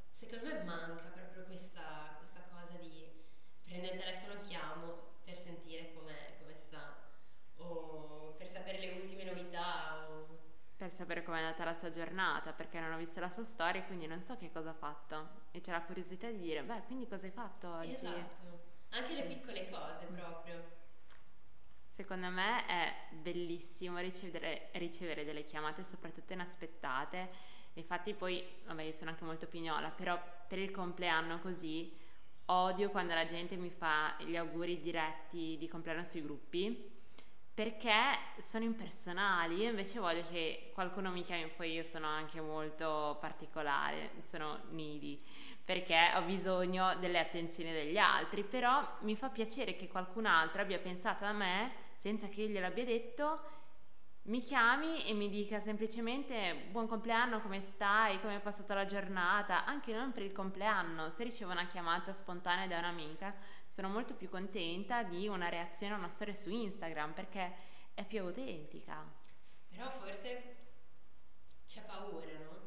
secondo 0.09 0.45
me 0.45 0.61
manca 0.61 1.07
proprio 1.07 1.43
questa, 1.45 2.13
questa 2.17 2.41
cosa 2.51 2.77
di 2.77 3.03
prendere 3.63 3.95
il 3.95 3.99
telefono, 3.99 4.41
chiamo 4.41 5.15
per 5.23 5.35
sentire 5.35 5.91
come 5.95 6.13
sta 6.53 6.95
o 7.57 8.35
per 8.37 8.47
sapere 8.47 8.79
le 8.79 8.91
ultime 8.91 9.23
novità 9.23 10.07
o 10.07 10.27
per 10.75 10.91
sapere 10.91 11.23
com'è 11.23 11.39
andata 11.39 11.63
la 11.63 11.73
sua 11.73 11.89
giornata, 11.89 12.53
perché 12.53 12.79
non 12.79 12.91
ho 12.93 12.97
visto 12.97 13.19
la 13.19 13.31
sua 13.31 13.43
storia, 13.43 13.81
quindi 13.83 14.05
non 14.05 14.21
so 14.21 14.37
che 14.37 14.51
cosa 14.51 14.69
ha 14.69 14.75
fatto. 14.75 15.45
E 15.49 15.61
c'è 15.61 15.71
la 15.71 15.81
curiosità 15.81 16.29
di 16.29 16.39
dire, 16.39 16.61
beh, 16.61 16.83
quindi 16.83 17.07
cosa 17.07 17.25
hai 17.25 17.31
fatto 17.31 17.67
oggi? 17.73 17.93
Esatto, 17.93 18.59
anche 18.89 19.15
le 19.15 19.23
piccole 19.23 19.67
cose 19.67 20.05
proprio. 20.05 20.75
Secondo 21.87 22.27
me 22.27 22.67
è 22.67 22.93
bellissimo 23.09 23.97
ricevere, 23.97 24.69
ricevere 24.73 25.25
delle 25.25 25.43
chiamate, 25.43 25.83
soprattutto 25.83 26.33
inaspettate. 26.33 27.55
Infatti 27.79 28.13
poi, 28.13 28.43
vabbè, 28.65 28.83
io 28.83 28.91
sono 28.91 29.11
anche 29.11 29.23
molto 29.23 29.47
pignola, 29.47 29.89
però 29.89 30.19
per 30.47 30.59
il 30.59 30.71
compleanno 30.71 31.39
così 31.39 31.91
odio 32.45 32.89
quando 32.89 33.13
la 33.13 33.25
gente 33.25 33.55
mi 33.55 33.69
fa 33.69 34.15
gli 34.19 34.35
auguri 34.35 34.79
diretti 34.79 35.57
di 35.57 35.67
compleanno 35.67 36.03
sui 36.03 36.21
gruppi 36.21 36.95
perché 37.53 38.17
sono 38.37 38.65
impersonali. 38.65 39.55
Io 39.55 39.69
invece 39.69 39.99
voglio 39.99 40.23
che 40.29 40.69
qualcuno 40.73 41.09
mi 41.09 41.23
chiami, 41.23 41.47
poi 41.55 41.73
io 41.73 41.83
sono 41.83 42.05
anche 42.05 42.39
molto 42.39 43.17
particolare, 43.19 44.11
sono 44.21 44.59
needy, 44.69 45.19
perché 45.65 46.11
ho 46.15 46.21
bisogno 46.21 46.95
delle 46.97 47.17
attenzioni 47.17 47.71
degli 47.71 47.97
altri, 47.97 48.43
però 48.43 48.87
mi 48.99 49.15
fa 49.15 49.29
piacere 49.29 49.73
che 49.73 49.87
qualcun 49.87 50.27
altro 50.27 50.61
abbia 50.61 50.77
pensato 50.77 51.25
a 51.25 51.31
me 51.31 51.85
senza 51.95 52.27
che 52.27 52.43
io 52.43 52.49
gliel'abbia 52.49 52.85
detto 52.85 53.41
mi 54.27 54.41
chiami 54.41 55.05
e 55.05 55.13
mi 55.13 55.29
dica 55.29 55.59
semplicemente 55.59 56.67
buon 56.69 56.85
compleanno, 56.87 57.39
come 57.39 57.61
stai, 57.61 58.19
come 58.19 58.37
è 58.37 58.39
passata 58.41 58.73
la 58.73 58.85
giornata, 58.85 59.63
anche 59.63 59.93
non 59.93 60.11
per 60.11 60.23
il 60.23 60.33
compleanno, 60.33 61.09
se 61.09 61.23
ricevo 61.23 61.51
una 61.51 61.65
chiamata 61.65 62.11
spontanea 62.11 62.67
da 62.67 62.79
un'amica 62.79 63.33
sono 63.65 63.87
molto 63.87 64.15
più 64.15 64.29
contenta 64.29 65.03
di 65.03 65.27
una 65.29 65.47
reazione 65.47 65.93
a 65.93 65.97
una 65.97 66.09
storia 66.09 66.33
su 66.33 66.49
Instagram 66.49 67.13
perché 67.13 67.55
è 67.93 68.05
più 68.05 68.21
autentica. 68.21 69.01
Però 69.69 69.89
forse 69.89 70.55
c'è 71.65 71.83
paura, 71.83 72.37
no? 72.39 72.59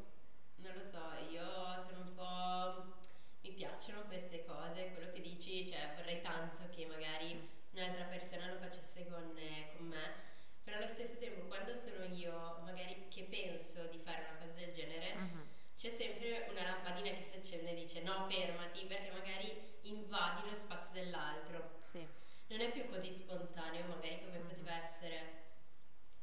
Non 0.55 0.73
lo 0.73 0.81
so, 0.81 0.99
io 1.29 1.77
sono 1.77 2.01
un 2.01 2.13
po'... 2.15 2.95
mi 3.41 3.51
piacciono 3.53 4.01
queste 4.07 4.43
cose, 4.45 4.91
quello 4.93 5.11
che 5.11 5.21
dici, 5.21 5.67
cioè 5.67 5.93
vorrei 5.95 6.21
tanto 6.21 6.69
che 6.71 6.87
magari 6.87 7.49
un'altra 7.73 8.05
persona 8.05 8.47
lo 8.47 8.57
facesse 8.57 9.07
con, 9.07 9.37
eh, 9.37 9.73
con 9.75 9.85
me 9.85 10.29
però 10.63 10.77
allo 10.77 10.87
stesso 10.87 11.17
tempo 11.17 11.45
quando 11.47 11.73
sono 11.73 12.05
io 12.05 12.59
magari 12.63 13.07
che 13.09 13.23
penso 13.23 13.85
di 13.85 13.97
fare 13.97 14.25
una 14.29 14.37
cosa 14.39 14.53
del 14.53 14.71
genere 14.71 15.13
uh-huh. 15.13 15.47
c'è 15.75 15.89
sempre 15.89 16.47
una 16.49 16.63
lampadina 16.63 17.11
che 17.15 17.23
si 17.23 17.35
accende 17.35 17.71
e 17.71 17.75
dice 17.75 18.01
no 18.01 18.27
fermati 18.29 18.85
perché 18.85 19.11
magari 19.11 19.69
invadi 19.83 20.47
lo 20.47 20.53
spazio 20.53 20.93
dell'altro. 20.93 21.77
Sì. 21.79 22.05
Non 22.47 22.59
è 22.59 22.71
più 22.71 22.85
così 22.85 23.09
spontaneo 23.09 23.85
magari 23.87 24.19
come 24.19 24.37
mm-hmm. 24.37 24.47
poteva 24.47 24.81
essere 24.81 25.39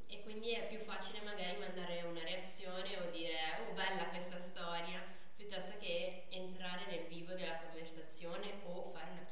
e 0.07 0.23
quindi 0.23 0.53
è 0.53 0.67
più 0.67 0.79
facile 0.79 1.21
magari 1.21 1.57
mandare 1.57 2.01
una 2.03 2.23
reazione 2.23 2.97
o 2.97 3.09
dire 3.11 3.59
oh 3.67 3.73
bella 3.73 4.07
questa 4.09 4.37
storia 4.37 5.03
piuttosto 5.35 5.77
che 5.79 6.25
entrare 6.29 6.85
nel 6.87 7.05
vivo 7.07 7.33
della 7.33 7.57
conversazione 7.57 8.59
o 8.65 8.81
fare 8.83 9.11
una. 9.11 9.28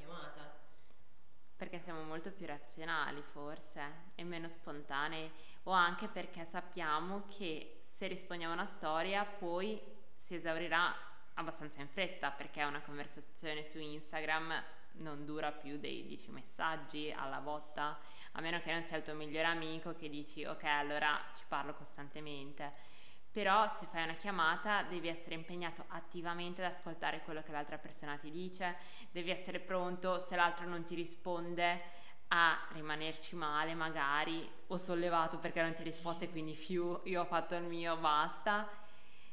Perché 1.58 1.80
siamo 1.80 2.04
molto 2.04 2.32
più 2.32 2.46
razionali 2.46 3.22
forse 3.22 4.12
e 4.16 4.24
meno 4.24 4.48
spontanei 4.48 5.30
o 5.64 5.72
anche 5.72 6.08
perché 6.08 6.46
sappiamo 6.46 7.26
che 7.28 7.82
se 7.84 8.08
rispondiamo 8.08 8.54
a 8.54 8.58
una 8.58 8.66
storia 8.66 9.26
poi 9.26 9.82
si 10.16 10.36
esaurirà 10.36 10.96
abbastanza 11.34 11.82
in 11.82 11.88
fretta 11.88 12.32
perché 12.32 12.64
una 12.64 12.82
conversazione 12.82 13.64
su 13.66 13.80
Instagram 13.80 14.64
non 14.98 15.26
dura 15.26 15.52
più 15.52 15.78
dei 15.78 16.06
10 16.06 16.32
messaggi 16.32 17.12
alla 17.12 17.40
volta, 17.40 18.00
a 18.34 18.42
meno 18.42 18.60
che 18.62 18.72
non 18.72 18.84
sia 18.84 18.98
il 18.98 19.04
tuo 19.04 19.14
migliore 19.14 19.48
amico 19.48 19.96
che 19.96 20.10
dici 20.10 20.46
ok 20.46 20.64
allora 20.64 21.20
ci 21.36 21.44
parlo 21.48 21.74
costantemente. 21.74 22.96
Però 23.38 23.68
se 23.68 23.86
fai 23.86 24.02
una 24.02 24.16
chiamata 24.16 24.82
devi 24.82 25.08
essere 25.08 25.36
impegnato 25.36 25.86
attivamente 25.90 26.66
ad 26.66 26.74
ascoltare 26.74 27.22
quello 27.22 27.44
che 27.44 27.52
l'altra 27.52 27.78
persona 27.78 28.18
ti 28.18 28.32
dice, 28.32 28.78
devi 29.12 29.30
essere 29.30 29.60
pronto 29.60 30.18
se 30.18 30.36
l'altro 30.36 30.68
non 30.68 30.84
ti 30.84 30.96
risponde 30.96 31.84
a 32.30 32.68
rimanerci 32.72 33.36
male 33.36 33.76
magari 33.76 34.50
o 34.66 34.78
sollevato 34.78 35.38
perché 35.38 35.62
non 35.62 35.76
ti 35.76 35.84
ha 35.84 36.18
e 36.20 36.32
quindi 36.32 36.56
fiu, 36.56 37.00
io 37.04 37.22
ho 37.22 37.26
fatto 37.26 37.54
il 37.54 37.62
mio, 37.62 37.96
basta. 37.98 38.68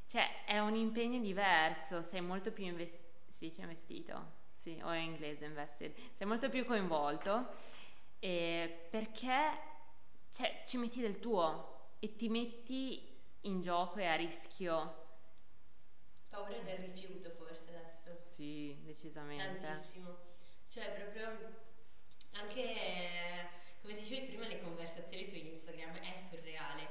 Cioè 0.06 0.44
è 0.44 0.58
un 0.58 0.74
impegno 0.74 1.18
diverso, 1.18 2.02
sei 2.02 2.20
molto 2.20 2.52
più 2.52 2.66
investito, 2.66 3.08
si 3.28 3.46
dice 3.46 3.62
investito? 3.62 4.32
Sì, 4.50 4.78
o 4.84 4.92
in 4.92 5.12
inglese 5.12 5.46
invested, 5.46 5.94
sei 6.12 6.26
molto 6.26 6.50
più 6.50 6.66
coinvolto 6.66 7.48
eh, 8.18 8.86
perché 8.90 9.58
cioè, 10.30 10.60
ci 10.66 10.76
metti 10.76 11.00
del 11.00 11.18
tuo 11.20 11.94
e 12.00 12.16
ti 12.16 12.28
metti 12.28 13.12
in 13.44 13.60
gioco 13.60 13.98
e 13.98 14.06
a 14.06 14.14
rischio. 14.14 15.02
Paura 16.28 16.58
del 16.58 16.76
rifiuto 16.78 17.30
forse 17.30 17.76
adesso. 17.76 18.16
Sì, 18.18 18.76
decisamente. 18.82 19.60
Tantissimo. 19.60 20.16
Cioè 20.68 20.90
proprio 20.92 21.62
anche 22.32 23.62
come 23.84 23.94
dicevi 23.94 24.26
prima 24.26 24.46
le 24.46 24.60
conversazioni 24.60 25.26
su 25.26 25.36
Instagram 25.36 25.96
è 25.98 26.16
surreale 26.16 26.88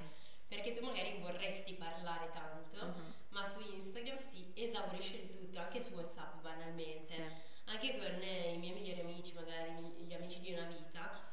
perché 0.48 0.72
tu 0.72 0.86
magari 0.86 1.18
vorresti 1.20 1.74
parlare 1.74 2.30
tanto 2.30 2.86
uh-huh. 2.86 3.14
ma 3.30 3.44
su 3.44 3.60
Instagram 3.62 4.18
si 4.20 4.52
esaurisce 4.54 5.16
il 5.16 5.30
tutto 5.30 5.58
anche 5.60 5.82
su 5.82 5.94
Whatsapp 5.94 6.40
banalmente 6.42 7.16
sì. 7.16 7.22
anche 7.66 7.98
con 7.98 8.22
i 8.22 8.58
miei 8.58 8.74
migliori 8.74 9.00
amici 9.00 9.34
magari 9.34 9.74
gli 10.06 10.14
amici 10.14 10.40
di 10.40 10.54
una 10.54 10.68
vita 10.68 11.32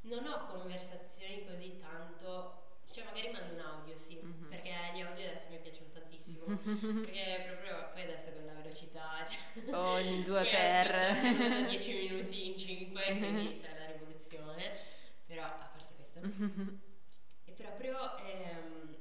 non 0.00 0.26
ho 0.26 0.46
conversazioni 0.46 1.46
così 1.46 1.76
tanto 1.76 2.66
cioè 2.90 3.04
magari 3.04 3.30
mando 3.30 3.54
un 3.54 3.60
audio 3.60 3.96
sì 3.96 4.18
uh-huh. 4.20 4.48
perché 4.48 4.70
gli 4.94 5.00
audio 5.00 5.24
adesso 5.26 5.48
mi 5.50 5.58
piacciono 5.58 5.90
tantissimo. 5.92 6.44
Perché 7.04 7.44
proprio 7.46 7.90
poi 7.92 8.02
adesso 8.02 8.32
con 8.32 8.44
la 8.44 8.52
velocità 8.52 9.24
cioè, 9.24 9.74
oh 9.74 9.98
in 9.98 10.22
due 10.24 10.42
per. 10.50 11.66
10 11.66 11.94
minuti 12.08 12.48
in 12.48 12.56
5 12.56 13.02
quindi 13.18 13.54
c'è 13.54 13.78
la 13.78 13.86
rivoluzione. 13.92 14.72
Però 15.26 15.44
a 15.44 15.50
parte 15.50 15.94
questo. 15.94 16.20
E 17.44 17.52
proprio 17.52 18.16
ehm, 18.18 18.96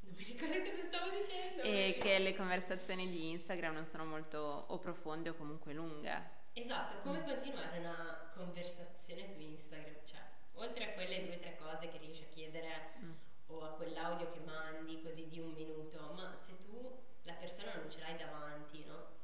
non 0.00 0.14
mi 0.16 0.24
ricordo 0.24 0.62
cosa 0.62 0.82
stavo 0.86 1.10
dicendo. 1.16 1.62
E 1.62 1.96
che 2.00 2.18
le 2.18 2.34
conversazioni 2.34 3.08
di 3.10 3.30
Instagram 3.30 3.74
non 3.74 3.84
sono 3.84 4.04
molto 4.04 4.38
o 4.68 4.78
profonde 4.78 5.30
o 5.30 5.34
comunque 5.34 5.72
lunghe. 5.72 6.38
Esatto 6.52 6.96
come 6.98 7.20
mm. 7.20 7.24
continuare 7.24 7.78
una 7.78 8.28
conversazione 8.34 9.24
su 9.26 9.38
Instagram 9.38 10.04
cioè 10.04 10.29
oltre 10.54 10.84
a 10.84 10.92
quelle 10.92 11.24
due 11.24 11.36
o 11.36 11.38
tre 11.38 11.56
cose 11.56 11.88
che 11.88 11.98
riesci 11.98 12.24
a 12.24 12.28
chiedere 12.28 12.92
mm. 12.98 13.12
o 13.48 13.62
a 13.62 13.70
quell'audio 13.70 14.28
che 14.30 14.40
mandi 14.40 15.00
così 15.02 15.28
di 15.28 15.40
un 15.40 15.52
minuto, 15.52 16.12
ma 16.14 16.36
se 16.36 16.58
tu 16.58 16.98
la 17.22 17.34
persona 17.34 17.74
non 17.74 17.90
ce 17.90 18.00
l'hai 18.00 18.16
davanti, 18.16 18.84
no? 18.84 19.18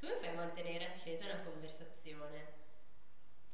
Come 0.00 0.16
fai 0.16 0.30
a 0.30 0.34
mantenere 0.34 0.86
accesa 0.86 1.26
una 1.26 1.42
conversazione? 1.42 2.61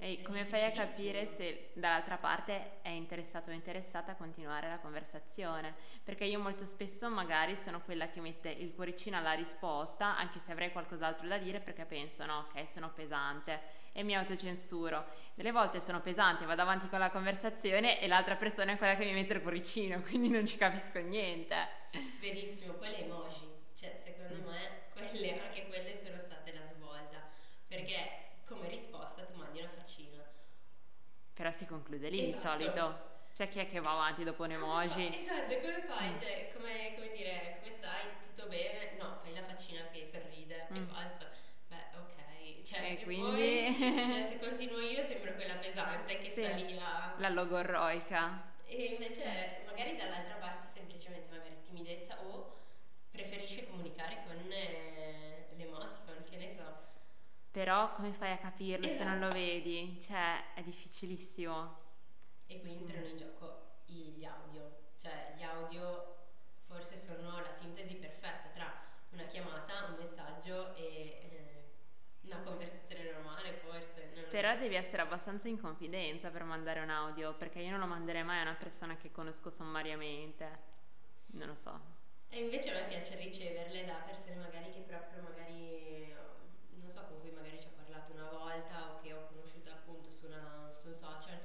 E 0.01 0.23
come 0.23 0.45
fai 0.45 0.63
a 0.63 0.71
capire 0.71 1.27
se 1.27 1.71
dall'altra 1.73 2.19
parte 2.19 2.81
è 2.83 2.89
interessato 2.89 3.51
o 3.51 3.53
interessata 3.53 4.13
a 4.13 4.15
continuare 4.15 4.69
la 4.69 4.79
conversazione? 4.79 5.75
Perché 6.05 6.25
io 6.25 6.39
molto 6.39 6.67
spesso 6.67 7.11
magari 7.11 7.57
sono 7.57 7.81
quella 7.81 8.09
che 8.09 8.21
mette 8.21 8.49
il 8.49 8.73
cuoricino 8.73 9.17
alla 9.17 9.33
risposta, 9.33 10.17
anche 10.17 10.39
se 10.39 10.53
avrei 10.53 10.71
qualcos'altro 10.71 11.27
da 11.27 11.37
dire, 11.37 11.59
perché 11.59 11.85
penso, 11.85 12.25
no, 12.27 12.47
ok, 12.49 12.69
sono 12.69 12.93
pesante 12.93 13.61
e 13.91 14.05
mi 14.05 14.15
autocensuro. 14.15 15.05
Delle 15.35 15.51
volte 15.51 15.81
sono 15.81 16.01
pesante, 16.01 16.45
vado 16.45 16.63
avanti 16.63 16.89
con 16.89 17.01
la 17.01 17.11
conversazione 17.11 18.01
e 18.01 18.07
l'altra 18.07 18.37
persona 18.37 18.71
è 18.71 18.77
quella 18.77 18.95
che 18.95 19.05
mi 19.05 19.13
mette 19.13 19.33
il 19.33 19.43
cuoricino, 19.43 20.01
quindi 20.07 20.29
non 20.29 20.47
ci 20.47 20.57
capisco 20.59 21.01
niente. 21.01 21.57
Verissimo, 22.21 22.75
poi 22.75 22.91
le 22.91 23.05
emoji, 23.05 23.49
cioè 23.75 23.97
secondo 24.01 24.49
me 24.49 24.83
quelle, 24.93 25.41
anche 25.41 25.67
quelle 25.67 25.93
sono 25.97 26.21
state 26.21 26.53
la 26.53 26.63
svolta, 26.63 27.21
perché 27.67 28.27
come 28.49 28.69
risposta 28.69 29.25
tu 29.25 29.35
mandi 29.35 29.61
una 29.61 29.69
faccina. 29.69 30.25
Però 31.39 31.53
si 31.53 31.67
conclude 31.67 32.09
lì 32.09 32.27
esatto. 32.27 32.57
di 32.57 32.65
solito. 32.65 32.99
C'è 33.33 33.49
chi 33.49 33.61
è 33.61 33.69
che 33.69 33.79
va 33.79 33.93
avanti 33.93 34.25
dopo 34.25 34.43
un 34.43 34.51
emoji. 34.51 35.17
Esatto, 35.17 35.55
come 35.61 35.81
fai? 35.87 36.19
Cioè, 36.19 36.51
come, 36.53 36.95
come, 36.97 37.13
dire, 37.13 37.59
come 37.61 37.71
stai? 37.71 38.07
Tutto 38.21 38.49
bene? 38.49 38.97
No, 38.99 39.15
fai 39.23 39.33
la 39.33 39.45
faccina 39.45 39.87
che 39.93 40.05
sorride 40.05 40.67
mm. 40.73 40.75
e 40.75 40.81
basta. 40.81 41.31
Beh, 41.69 41.97
ok. 41.97 42.63
Cioè, 42.63 42.81
e, 42.81 42.93
e 42.95 43.03
quindi... 43.05 43.73
Poi, 43.79 44.05
cioè, 44.09 44.25
se 44.25 44.39
continuo 44.41 44.81
io 44.81 45.01
sembro 45.01 45.33
quella 45.35 45.55
pesante 45.55 46.19
che 46.19 46.29
sì, 46.29 46.43
sta 46.43 46.57
lì 46.57 46.77
a... 46.77 47.15
La 47.19 47.29
logorroica. 47.29 48.55
E 48.65 48.85
invece 48.87 49.63
magari 49.65 49.95
dall'altra 49.95 50.35
parte 50.41 50.67
semplicemente 50.67 51.31
magari 51.31 51.61
timidezza 51.63 52.19
o 52.21 52.57
preferisce 53.13 53.65
comunicare 53.69 54.25
con 54.27 54.51
eh, 54.51 55.47
l'emoticon, 55.57 56.25
che 56.29 56.37
ne 56.37 56.49
so. 56.49 56.87
Però 57.59 57.93
come 57.95 58.13
fai 58.13 58.31
a 58.31 58.39
capirlo 58.39 58.87
esatto. 58.87 59.03
se 59.03 59.09
non 59.09 59.19
lo 59.19 59.29
vedi? 59.31 59.99
Cioè, 60.01 60.55
è 60.55 60.63
difficilissimo. 60.63 61.77
E 62.47 62.61
qui 62.61 62.71
entrano 62.71 63.05
in 63.05 63.17
gioco 63.17 63.63
gli 63.85 64.25
audio. 64.25 64.93
Cioè, 64.97 65.35
gli 65.37 65.43
audio 65.43 66.19
forse 66.61 66.97
sono 66.97 67.41
la 67.41 67.51
sintesi 67.51 67.97
perfetta 67.97 68.51
tra 68.55 68.73
una 69.11 69.25
chiamata, 69.25 69.87
un 69.89 69.97
messaggio 69.99 70.73
e 70.77 70.85
eh, 70.85 71.65
una 72.27 72.39
conversazione 72.43 73.11
normale, 73.11 73.55
forse. 73.55 74.03
Però 74.31 74.57
devi 74.57 74.77
essere 74.77 75.03
abbastanza 75.03 75.49
in 75.49 75.61
confidenza 75.61 76.31
per 76.31 76.45
mandare 76.45 76.79
un 76.79 76.91
audio, 76.91 77.35
perché 77.35 77.59
io 77.59 77.71
non 77.71 77.81
lo 77.81 77.87
manderei 77.87 78.23
mai 78.23 78.39
a 78.39 78.43
una 78.43 78.55
persona 78.55 78.97
che 78.97 79.11
conosco 79.11 79.51
sommariamente. 79.51 80.49
Non 81.33 81.49
lo 81.49 81.57
so. 81.57 81.81
E 82.29 82.39
invece 82.39 82.71
a 82.71 82.75
me 82.75 82.87
piace 82.87 83.17
riceverle 83.17 83.85
da 83.85 83.95
persone 83.95 84.37
magari 84.37 84.71
che 84.71 84.83
proprio 84.83 85.23
magari 85.23 86.15
non 86.89 86.97
so 86.97 87.05
con 87.07 87.21
cui 87.21 87.31
magari 87.31 87.61
ci 87.61 87.67
ho 87.67 87.77
parlato 87.77 88.13
una 88.13 88.31
volta 88.31 88.93
o 88.93 89.01
che 89.03 89.13
ho 89.13 89.27
conosciuto 89.27 89.69
appunto 89.69 90.11
su, 90.11 90.25
una, 90.25 90.73
su 90.73 90.89
un 90.89 90.95
social 90.95 91.39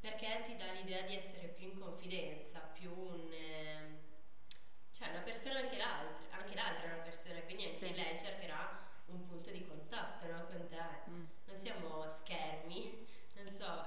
perché 0.00 0.42
ti 0.46 0.56
dà 0.56 0.72
l'idea 0.72 1.02
di 1.02 1.14
essere 1.14 1.48
più 1.48 1.70
in 1.70 1.78
confidenza, 1.78 2.60
più 2.60 2.90
un 2.90 3.32
eh, 3.32 3.98
cioè 4.98 5.10
una 5.10 5.20
persona 5.20 5.60
anche 5.60 5.76
l'altra, 5.76 6.36
anche 6.38 6.54
l'altra 6.56 6.88
è 6.88 6.92
una 6.92 7.02
persona, 7.02 7.40
quindi 7.42 7.64
anche 7.66 7.86
sì. 7.86 7.94
lei 7.94 8.18
cercherà 8.18 8.86
un 9.06 9.26
punto 9.26 9.50
di 9.50 9.64
contatto 9.64 10.26
no, 10.26 10.46
con 10.46 10.66
te. 10.68 11.10
Mm. 11.10 11.24
Non 11.44 11.54
siamo 11.54 12.06
schermi, 12.08 13.06
non 13.36 13.46
so, 13.46 13.86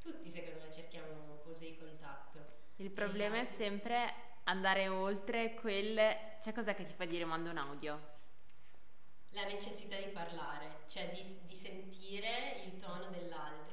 tutti 0.00 0.28
secondo 0.28 0.64
me 0.64 0.72
cerchiamo 0.72 1.12
un 1.12 1.40
punto 1.42 1.60
di 1.60 1.76
contatto. 1.76 2.58
Il 2.76 2.90
problema 2.90 3.40
è 3.40 3.44
sempre 3.44 4.12
andare 4.44 4.88
oltre 4.88 5.54
quel... 5.54 6.16
Cioè 6.42 6.52
cos'è 6.52 6.74
che 6.74 6.86
ti 6.86 6.94
fa 6.94 7.04
dire 7.04 7.24
mando 7.24 7.50
un 7.50 7.58
audio? 7.58 8.18
La 9.30 9.44
necessità 9.44 9.96
di 9.96 10.08
parlare, 10.08 10.80
cioè 10.88 11.10
di, 11.10 11.22
di 11.46 11.54
sentire 11.54 12.62
il 12.64 12.76
tono 12.78 13.10
dell'altro. 13.10 13.69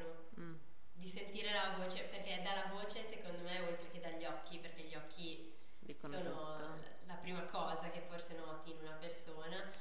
Di 1.07 1.13
sentire 1.13 1.53
la 1.53 1.73
voce, 1.77 2.03
perché 2.03 2.41
dalla 2.43 2.67
voce 2.69 3.07
secondo 3.07 3.41
me 3.43 3.61
oltre 3.61 3.89
che 3.91 4.01
dagli 4.01 4.25
occhi, 4.25 4.57
perché 4.57 4.83
gli 4.83 4.95
occhi 4.95 5.55
Dicono 5.79 6.13
sono 6.13 6.57
tutto. 6.57 6.87
la 7.05 7.13
prima 7.13 7.43
cosa 7.45 7.89
che 7.89 8.01
forse 8.01 8.35
noti 8.35 8.71
in 8.71 8.79
una 8.81 8.97
persona, 8.99 9.71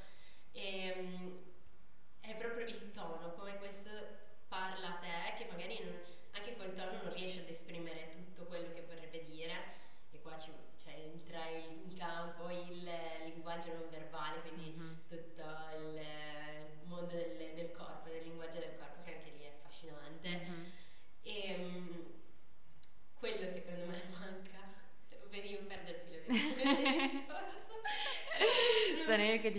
e, 0.53 0.87
ehm, 0.87 1.39
è 2.21 2.37
proprio 2.37 2.65
il 2.65 2.93
tono, 2.93 3.35
come 3.35 3.57
questo 3.57 3.91
parla 4.47 4.95
a 4.95 4.99
te, 4.99 5.35
che 5.37 5.51
magari 5.51 5.83
non, 5.83 6.01
anche 6.31 6.55
col 6.55 6.73
tono 6.73 6.93
non 7.03 7.13
riesce 7.13 7.41
ad 7.41 7.49
esprimere 7.49 8.07
tutto 8.07 8.45
quello 8.45 8.71
che 8.71 8.83
vorrebbe 8.83 9.25
dire, 9.25 9.55
e 10.13 10.21
qua 10.21 10.39
ci 10.39 10.53
entra 10.85 11.45
in 11.49 11.93
campo 11.97 12.49
il 12.51 12.89
linguaggio 13.25 13.73
non 13.73 13.91
verbale, 13.91 14.43
quindi 14.43 14.71
mm-hmm. 14.79 14.95
tutto 15.09 15.43
il 15.75 16.01
mondo 16.85 17.17
del, 17.17 17.55
del, 17.55 17.73
corpo, 17.73 18.09
del 18.11 18.23
linguaggio 18.23 18.61
del 18.61 18.77
corpo, 18.79 19.03
che 19.03 19.17
anche 19.17 19.31
lì 19.37 19.43
è 19.43 19.51
affascinante. 19.59 20.29
Mm-hmm. 20.29 20.85
E 21.29 21.57
um, 21.59 22.07
quello 23.19 23.53
secondo 23.53 23.87
me 23.87 24.01
manca. 24.13 24.63
Vedi, 25.29 25.51
io 25.51 25.65
perdo 25.67 25.91
il 25.91 25.97
filo 25.97 26.21
del 26.25 27.11
discorso. 27.11 27.81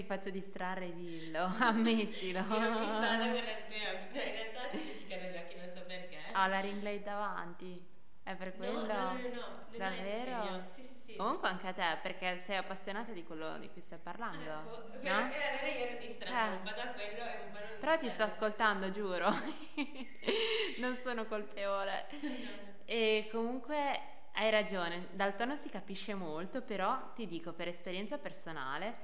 Faccio 0.07 0.31
distrarre, 0.31 0.93
dillo, 0.95 1.43
ammettilo. 1.59 2.41
Mi 2.47 2.55
ero 2.55 2.79
fissata 2.79 3.11
a 3.11 3.17
guardare 3.17 3.65
i 3.67 3.71
tuoi 3.71 3.95
occhi. 3.95 4.17
No, 4.17 4.23
in 4.23 4.31
realtà 4.31 4.67
ti 4.71 4.85
luccicano 4.85 5.21
gli 5.29 5.37
occhi, 5.37 5.55
non 5.55 5.67
so 5.67 5.81
perché. 5.85 6.17
Ho 6.33 6.47
la 6.47 6.59
ring 6.59 6.81
light 6.81 7.03
davanti. 7.03 7.85
È 8.23 8.35
per 8.35 8.55
quello? 8.55 8.85
No, 8.85 8.85
no, 8.85 9.11
no, 9.11 9.13
no, 9.13 9.39
no 9.71 9.77
Davvero? 9.77 10.63
Sì, 10.73 10.81
sì, 10.81 10.89
sì. 11.05 11.15
Comunque 11.15 11.47
anche 11.47 11.67
a 11.67 11.73
te, 11.73 11.97
perché 12.01 12.41
sei 12.45 12.57
appassionata 12.57 13.11
di 13.13 13.23
quello 13.23 13.57
di 13.57 13.69
cui 13.69 13.79
stai 13.81 13.99
parlando. 14.01 14.43
Ecco, 14.43 14.69
no? 14.69 14.99
però, 14.99 15.15
allora 15.15 15.67
io 15.67 15.85
ero 15.85 15.97
distratta 15.99 16.47
Eh. 16.47 16.49
un 16.49 16.61
po' 16.63 16.71
da 16.71 16.87
quello 16.91 17.23
e 17.23 17.45
un 17.45 17.51
po' 17.51 17.59
non 17.59 17.79
Però 17.79 17.95
ti 17.95 18.09
sto 18.09 18.23
ascoltando, 18.23 18.91
giuro. 18.91 19.29
non 20.79 20.95
sono 20.95 21.25
colpevole. 21.25 22.07
E 22.85 23.29
comunque 23.31 24.01
hai 24.33 24.49
ragione, 24.51 25.07
dal 25.11 25.35
tono 25.35 25.55
si 25.55 25.69
capisce 25.69 26.13
molto, 26.13 26.61
però 26.61 27.11
ti 27.15 27.27
dico 27.27 27.53
per 27.53 27.69
esperienza 27.69 28.17
personale 28.17 28.97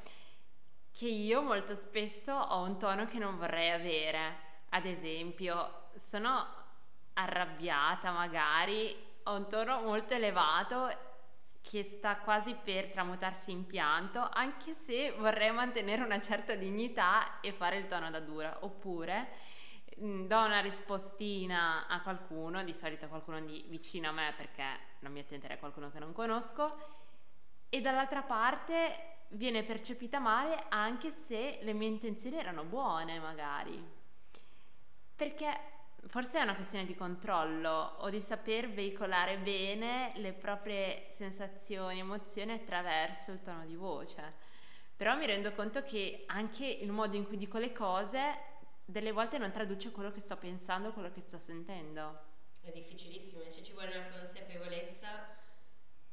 che 0.93 1.07
io 1.07 1.41
molto 1.41 1.73
spesso 1.73 2.33
ho 2.33 2.61
un 2.61 2.77
tono 2.77 3.05
che 3.05 3.17
non 3.17 3.37
vorrei 3.37 3.71
avere. 3.71 4.51
Ad 4.69 4.85
esempio, 4.85 5.89
sono 5.95 6.45
arrabbiata 7.13 8.11
magari, 8.11 8.95
ho 9.23 9.35
un 9.35 9.47
tono 9.49 9.81
molto 9.81 10.13
elevato 10.13 11.11
che 11.61 11.83
sta 11.83 12.17
quasi 12.17 12.55
per 12.55 12.89
tramutarsi 12.89 13.51
in 13.51 13.65
pianto, 13.65 14.29
anche 14.31 14.73
se 14.73 15.11
vorrei 15.17 15.51
mantenere 15.51 16.03
una 16.03 16.19
certa 16.19 16.55
dignità 16.55 17.39
e 17.39 17.53
fare 17.53 17.77
il 17.77 17.87
tono 17.87 18.11
da 18.11 18.19
dura. 18.19 18.57
Oppure 18.61 19.29
mh, 19.97 20.25
do 20.25 20.39
una 20.39 20.59
rispostina 20.59 21.87
a 21.87 22.01
qualcuno, 22.01 22.63
di 22.63 22.73
solito 22.73 23.05
a 23.05 23.07
qualcuno 23.07 23.41
di 23.41 23.65
vicino 23.67 24.09
a 24.09 24.11
me 24.11 24.33
perché 24.37 24.63
non 24.99 25.11
mi 25.11 25.21
attenderei 25.21 25.55
a 25.55 25.59
qualcuno 25.59 25.89
che 25.89 25.99
non 25.99 26.13
conosco, 26.13 27.01
e 27.69 27.81
dall'altra 27.81 28.21
parte 28.21 29.12
viene 29.33 29.63
percepita 29.63 30.19
male 30.19 30.65
anche 30.69 31.11
se 31.11 31.59
le 31.61 31.73
mie 31.73 31.87
intenzioni 31.87 32.37
erano 32.37 32.63
buone 32.63 33.19
magari. 33.19 33.81
Perché 35.15 35.71
forse 36.07 36.39
è 36.39 36.43
una 36.43 36.55
questione 36.55 36.85
di 36.85 36.95
controllo 36.95 37.95
o 37.99 38.09
di 38.09 38.21
saper 38.21 38.69
veicolare 38.71 39.37
bene 39.37 40.11
le 40.15 40.33
proprie 40.33 41.05
sensazioni, 41.09 41.99
emozioni 41.99 42.51
attraverso 42.51 43.31
il 43.31 43.41
tono 43.41 43.65
di 43.65 43.75
voce. 43.75 44.51
Però 44.95 45.15
mi 45.15 45.25
rendo 45.25 45.53
conto 45.53 45.83
che 45.83 46.23
anche 46.27 46.65
il 46.65 46.91
modo 46.91 47.15
in 47.15 47.25
cui 47.25 47.37
dico 47.37 47.57
le 47.57 47.71
cose 47.71 48.51
delle 48.85 49.11
volte 49.11 49.37
non 49.37 49.51
traduce 49.51 49.91
quello 49.91 50.11
che 50.11 50.19
sto 50.19 50.37
pensando, 50.37 50.91
quello 50.91 51.11
che 51.11 51.21
sto 51.21 51.39
sentendo. 51.39 52.31
È 52.61 52.71
difficilissimo, 52.71 53.41
cioè 53.51 53.61
ci 53.61 53.73
vuole 53.73 53.97
una 53.97 54.09
consapevolezza 54.09 55.35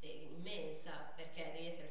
eh, 0.00 0.30
immensa 0.34 1.12
perché 1.14 1.50
devi 1.52 1.66
essere 1.66 1.89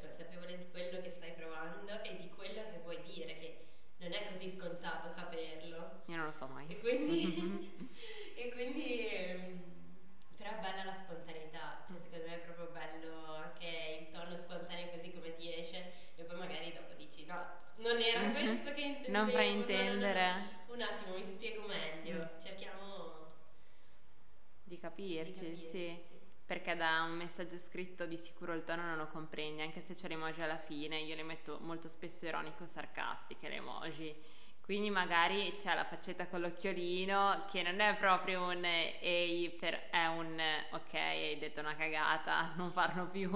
consapevole 0.49 0.57
di 0.57 0.69
quello 0.71 1.01
che 1.01 1.09
stai 1.09 1.33
provando 1.33 2.01
e 2.03 2.17
di 2.17 2.29
quello 2.29 2.61
che 2.71 2.79
vuoi 2.81 3.01
dire, 3.03 3.37
che 3.37 3.65
non 3.97 4.13
è 4.13 4.25
così 4.31 4.47
scontato 4.47 5.09
saperlo. 5.09 6.03
Io 6.07 6.15
non 6.15 6.25
lo 6.25 6.31
so 6.31 6.47
mai. 6.47 6.65
E 6.67 6.79
quindi, 6.79 7.91
e 8.35 8.51
quindi 8.51 9.07
ehm, 9.07 9.61
però 10.35 10.51
è 10.51 10.59
bella 10.59 10.83
la 10.85 10.93
spontaneità, 10.93 11.83
cioè 11.87 11.99
secondo 11.99 12.25
me 12.25 12.35
è 12.35 12.39
proprio 12.39 12.67
bello 12.67 13.35
anche 13.35 13.99
il 14.01 14.07
tono 14.09 14.35
spontaneo 14.35 14.89
così 14.89 15.11
come 15.11 15.35
ti 15.35 15.53
esce 15.53 15.91
e 16.15 16.23
poi 16.23 16.37
magari 16.37 16.71
dopo 16.73 16.93
dici 16.93 17.25
no, 17.25 17.39
non 17.77 17.99
era 18.01 18.29
questo 18.29 18.73
che 18.73 18.81
intendevo. 18.81 19.17
Non 19.17 19.25
no, 19.25 19.31
fraintendere. 19.31 20.31
no, 20.31 20.37
no. 20.67 20.73
Un 20.73 20.81
attimo, 20.81 21.15
mi 21.15 21.23
spiego 21.23 21.67
meglio, 21.67 22.29
cerchiamo 22.39 23.27
Di 24.63 24.75
di 24.75 24.77
capirci, 24.77 25.55
sì. 25.57 25.99
Perché 26.49 26.75
da 26.75 27.03
un 27.03 27.11
messaggio 27.11 27.59
scritto 27.59 28.07
di 28.07 28.17
sicuro 28.17 28.53
il 28.53 28.63
tono 28.63 28.81
non 28.81 28.97
lo 28.97 29.05
comprendi, 29.07 29.61
anche 29.61 29.81
se 29.81 29.93
c'è 29.93 30.07
l'emoji 30.07 30.41
alla 30.41 30.57
fine, 30.57 30.97
io 30.99 31.13
le 31.15 31.21
metto 31.21 31.59
molto 31.61 31.87
spesso 31.87 32.25
ironico-sarcastiche 32.25 33.47
le 33.49 33.55
emoji. 33.57 34.15
Quindi 34.59 34.89
magari 34.89 35.53
c'è 35.55 35.75
la 35.75 35.85
faccetta 35.85 36.27
con 36.27 36.41
l'occhiolino 36.41 37.45
che 37.51 37.61
non 37.61 37.79
è 37.79 37.95
proprio 37.97 38.45
un 38.47 38.63
ehi, 38.65 39.51
per, 39.59 39.89
è 39.89 40.05
un 40.07 40.39
ok, 40.71 40.93
hai 40.95 41.37
detto 41.37 41.59
una 41.59 41.75
cagata, 41.75 42.53
non 42.57 42.71
farlo 42.71 43.05
più. 43.07 43.29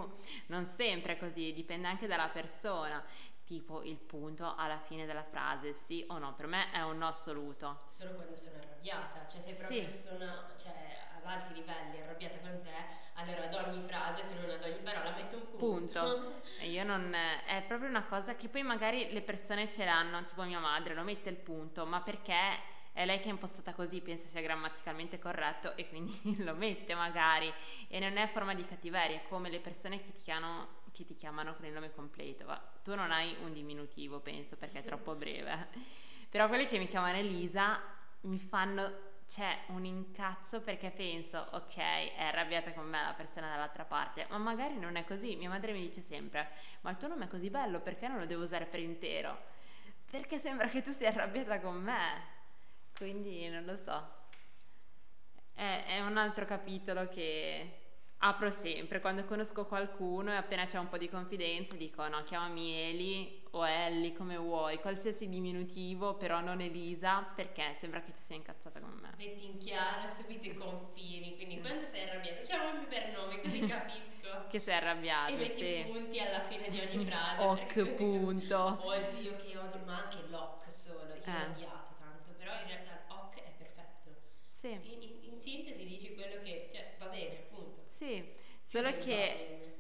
Non 0.48 0.66
sempre 0.66 1.14
è 1.14 1.18
così, 1.20 1.54
dipende 1.54 1.88
anche 1.88 2.08
dalla 2.08 2.30
persona. 2.30 3.04
Tipo 3.46 3.84
il 3.84 3.98
punto 3.98 4.56
alla 4.56 4.80
fine 4.80 5.06
della 5.06 5.24
frase, 5.24 5.74
sì 5.74 6.04
o 6.08 6.18
no, 6.18 6.34
per 6.34 6.48
me 6.48 6.72
è 6.72 6.82
un 6.82 6.98
no 6.98 7.08
assoluto. 7.08 7.82
solo 7.88 8.14
quando 8.16 8.36
sono 8.36 8.58
arrabbiata, 8.58 9.28
cioè 9.28 9.40
se 9.42 9.54
proprio 9.56 9.88
Sì. 9.88 9.90
sono 9.90 10.46
cioè, 10.58 10.98
ad 11.24 11.40
alti 11.40 11.54
livelli 11.54 12.02
arrabbiata 12.02 12.38
con 12.40 12.62
te, 12.62 13.02
allora 13.16 13.44
ad 13.44 13.54
ogni 13.54 13.82
frase, 13.82 14.24
se 14.24 14.36
non 14.40 14.50
ad 14.50 14.64
ogni 14.64 14.82
parola, 14.84 15.16
metto 15.16 15.38
un 15.38 15.56
punto. 15.58 16.02
Punto. 16.02 16.42
E 16.60 16.70
io 16.70 16.84
non. 16.84 17.14
È 17.46 17.64
proprio 17.68 17.90
una 17.90 18.04
cosa 18.04 18.36
che 18.36 18.48
poi 18.48 18.64
magari 18.64 19.12
le 19.12 19.22
persone 19.22 19.70
ce 19.70 19.86
l'hanno, 19.86 20.24
tipo 20.24 20.44
mia 20.44 20.60
madre, 20.60 20.94
lo 20.94 21.04
mette 21.04 21.30
il 21.30 21.36
punto, 21.36 21.86
ma 21.86 22.02
perché 22.02 22.72
è 22.94 23.06
lei 23.06 23.20
che 23.20 23.26
è 23.26 23.32
impostata 23.32 23.74
così, 23.74 24.02
pensa 24.02 24.28
sia 24.28 24.42
grammaticalmente 24.42 25.18
corretto 25.18 25.76
e 25.76 25.90
quindi 25.90 26.14
lo 26.44 26.54
mette 26.54 26.94
magari. 26.94 27.52
E 27.88 28.00
non 28.00 28.18
è 28.18 28.28
forma 28.28 28.54
di 28.54 28.64
cattiveria, 28.66 29.18
è 29.18 29.28
come 29.28 29.50
le 29.50 29.60
persone 29.60 30.02
che 30.02 30.12
ti 30.12 30.22
chiamano, 30.22 30.82
che 30.92 31.04
ti 31.06 31.16
chiamano 31.16 31.56
con 31.56 31.66
il 31.66 31.74
nome 31.74 31.92
completo. 31.92 32.46
Ma 32.46 32.62
tu 32.84 32.94
non 32.96 33.12
hai 33.12 33.36
un 33.44 33.54
diminutivo, 33.54 34.20
penso, 34.20 34.58
perché 34.58 34.80
è 34.80 34.84
troppo 34.84 35.16
breve. 35.16 35.70
Però 36.30 36.48
quelli 36.48 36.68
che 36.68 36.78
mi 36.78 36.88
chiamano 36.88 37.18
Elisa 37.18 37.82
mi 38.22 38.40
fanno. 38.40 39.12
C'è 39.28 39.60
un 39.68 39.86
incazzo 39.86 40.62
perché 40.62 40.92
penso, 40.92 41.48
ok, 41.52 41.78
è 41.78 42.24
arrabbiata 42.24 42.74
con 42.74 42.86
me 42.86 43.02
la 43.02 43.14
persona 43.14 43.50
dall'altra 43.50 43.86
parte, 43.86 44.28
ma 44.30 44.38
magari 44.38 44.78
non 44.78 44.96
è 44.96 45.06
così. 45.06 45.36
Mia 45.36 45.50
madre 45.50 45.72
mi 45.74 45.82
dice 45.82 46.02
sempre: 46.02 46.50
Ma 46.82 46.92
il 46.92 46.98
tuo 46.98 47.08
nome 47.08 47.26
è 47.26 47.28
così 47.28 47.50
bello, 47.50 47.80
perché 47.80 48.08
non 48.08 48.20
lo 48.20 48.26
devo 48.26 48.44
usare 48.44 48.66
per 48.66 48.80
intero? 48.80 49.52
Perché 50.10 50.38
sembra 50.38 50.68
che 50.68 50.82
tu 50.82 50.92
sia 50.92 51.10
arrabbiata 51.10 51.60
con 51.60 51.82
me. 51.82 52.32
Quindi 52.96 53.50
non 53.50 53.66
lo 53.66 53.76
so. 53.76 54.22
È, 55.54 55.84
è 55.88 56.00
un 56.02 56.18
altro 56.18 56.46
capitolo 56.46 57.08
che 57.08 57.80
apro 58.26 58.50
sempre 58.50 59.00
quando 59.02 59.26
conosco 59.26 59.66
qualcuno 59.66 60.32
e 60.32 60.36
appena 60.36 60.66
c'è 60.66 60.78
un 60.78 60.88
po' 60.88 60.98
di 60.98 61.10
confidenza 61.10 61.76
dico 61.76 62.08
no, 62.08 62.24
chiamami 62.24 62.74
Eli 62.74 63.43
o 63.56 63.66
Ellie 63.68 64.14
come 64.14 64.36
vuoi, 64.38 64.80
qualsiasi 64.80 65.30
diminutivo, 65.30 66.16
però 66.16 66.40
non 66.40 66.60
Elisa 66.62 67.22
perché 67.36 67.76
sembra 67.80 68.02
che 68.02 68.12
tu 68.12 68.18
sia 68.20 68.36
incazzata 68.36 68.80
con 68.80 68.92
me. 69.02 69.14
Metti 69.18 69.46
in 69.46 69.58
chiaro 69.58 70.08
subito 70.08 70.48
i 70.48 70.54
confini, 70.56 71.36
quindi 71.36 71.60
quando 71.60 71.86
sei 71.86 72.10
arrabbiata 72.10 72.42
chiamami 72.42 72.86
per 72.86 73.12
nome 73.16 73.40
così 73.42 73.60
capisco. 73.68 74.48
Che 74.50 74.60
sei 74.60 74.76
arrabbiata, 74.76 75.32
e 75.32 75.36
metti 75.36 75.56
sì. 75.84 75.84
punti 75.92 76.20
alla 76.20 76.42
fine 76.42 76.68
di 76.70 76.80
ogni 76.80 77.06
frase. 77.10 77.66
Così 77.74 77.96
punto. 77.96 78.78
capi- 78.82 78.88
Oddio 78.88 79.36
che 79.38 79.58
odio, 79.58 79.80
ma 79.86 80.04
anche 80.04 80.18
l'oc 80.30 80.72
solo, 80.72 81.14
io 81.14 81.22
Eh. 81.24 81.32
l'ho 81.32 81.52
odiato 81.52 81.92
tanto, 82.00 82.32
però 82.38 82.52
in 82.60 82.68
realtà 82.68 83.04
l'oc 83.08 83.36
è 83.40 83.52
perfetto. 83.56 84.16
Sì, 84.50 84.70
In, 84.72 85.02
in- 85.02 85.20
in 85.32 85.38
sintesi 85.38 85.86
dici 85.86 86.16
quello 86.16 86.42
che, 86.42 86.70
cioè 86.72 86.96
va 86.98 87.06
bene, 87.08 87.36
punto. 87.52 87.84
sì. 87.86 88.42
Solo 88.64 88.98
che. 88.98 89.73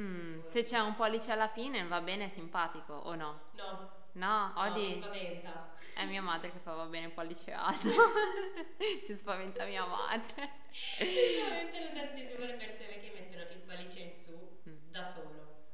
Mm, 0.00 0.40
se 0.42 0.62
c'è 0.62 0.78
un 0.78 0.94
pollice 0.94 1.32
alla 1.32 1.48
fine 1.48 1.86
va 1.86 2.00
bene, 2.00 2.26
è 2.26 2.28
simpatico 2.28 2.92
o 2.94 3.14
no? 3.14 3.40
No, 3.52 4.00
No, 4.14 4.52
no, 4.54 4.62
mi 4.74 4.82
odi. 4.82 4.90
spaventa. 4.90 5.72
È 5.94 6.04
mia 6.04 6.20
madre 6.20 6.52
che 6.52 6.58
fa 6.58 6.74
va 6.74 6.84
bene 6.84 7.06
il 7.06 7.12
pollice 7.12 7.50
alto. 7.52 7.88
si 9.06 9.16
spaventa 9.16 9.64
mia 9.64 9.86
madre. 9.86 10.50
Mi 10.98 11.06
spaventano 11.38 11.92
tantissimo 11.94 12.44
le 12.44 12.54
persone 12.54 13.00
che 13.00 13.10
mettono 13.14 13.42
il 13.50 13.58
pollice 13.60 14.00
in 14.00 14.12
su 14.12 14.50
Mm. 14.68 14.90
da 14.90 15.02
solo. 15.02 15.64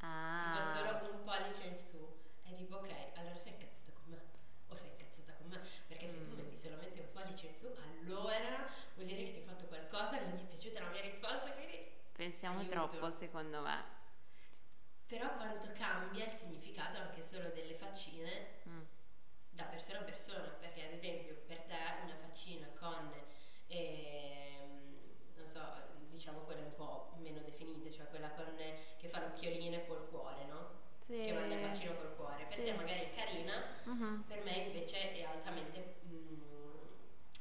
Ah. 0.00 0.50
Tipo 0.52 0.64
solo 0.64 1.12
un 1.16 1.22
pollice 1.24 1.62
in 1.68 1.74
su. 1.76 1.96
È 2.42 2.52
tipo 2.52 2.76
ok, 2.76 2.90
allora 3.16 3.36
sei 3.36 3.52
incazzato 3.52 3.92
con 3.92 4.02
me. 4.10 4.20
O 4.68 4.74
sei 4.74 4.90
incazzata 4.90 5.32
con 5.34 5.46
me. 5.48 5.60
Perché 5.86 6.06
se 6.08 6.20
tu 6.22 6.30
Mm. 6.34 6.36
metti 6.36 6.56
solamente 6.56 7.00
un 7.00 7.10
pollice 7.12 7.46
in 7.46 7.52
su, 7.54 7.66
allora 8.02 8.66
vuol 8.96 9.06
dire 9.06 9.22
che 9.24 9.30
ti 9.30 9.38
ho 9.38 9.42
fatto 9.42 9.66
qualcosa, 9.66 10.20
non 10.20 10.34
ti 10.34 10.42
è 10.42 10.46
piaciuta 10.46 10.80
la 10.80 10.88
mia 10.90 11.00
risposta, 11.00 11.50
quindi... 11.52 11.92
Pensiamo 12.24 12.60
Aiuto. 12.60 12.72
troppo, 12.74 13.10
secondo 13.10 13.60
me. 13.60 13.84
Però 15.06 15.36
quanto 15.36 15.70
cambia 15.74 16.24
il 16.24 16.32
significato 16.32 16.96
anche 16.96 17.22
solo 17.22 17.50
delle 17.50 17.74
faccine 17.74 18.62
Mm. 18.66 18.80
da 19.50 19.64
persona 19.64 19.98
a 19.98 20.04
persona, 20.04 20.48
perché 20.58 20.86
ad 20.86 20.92
esempio 20.92 21.34
per 21.46 21.60
te 21.64 21.76
una 22.02 22.16
faccina 22.16 22.66
con, 22.78 23.12
ehm, 23.66 24.96
non 25.36 25.46
so, 25.46 25.60
diciamo 26.08 26.38
quelle 26.40 26.62
un 26.62 26.72
po' 26.74 27.12
meno 27.18 27.42
definite, 27.42 27.90
cioè 27.92 28.06
quella 28.08 28.30
con, 28.30 28.56
che 28.56 29.06
fa 29.06 29.20
l'occhiolino 29.20 29.84
col 29.84 30.08
cuore, 30.08 30.46
no? 30.46 30.80
Sì. 31.04 31.20
Che 31.20 31.32
manda 31.34 31.54
il 31.56 31.60
bacino 31.60 31.94
col 31.94 32.16
cuore, 32.16 32.46
per 32.46 32.56
Sì. 32.56 32.64
te 32.64 32.72
magari 32.72 33.00
è 33.00 33.10
carina, 33.10 33.62
Mhm. 33.84 34.24
per 34.26 34.42
me 34.42 34.52
invece 34.56 35.12
è 35.12 35.22
altamente 35.24 35.96
mm, 36.06 36.40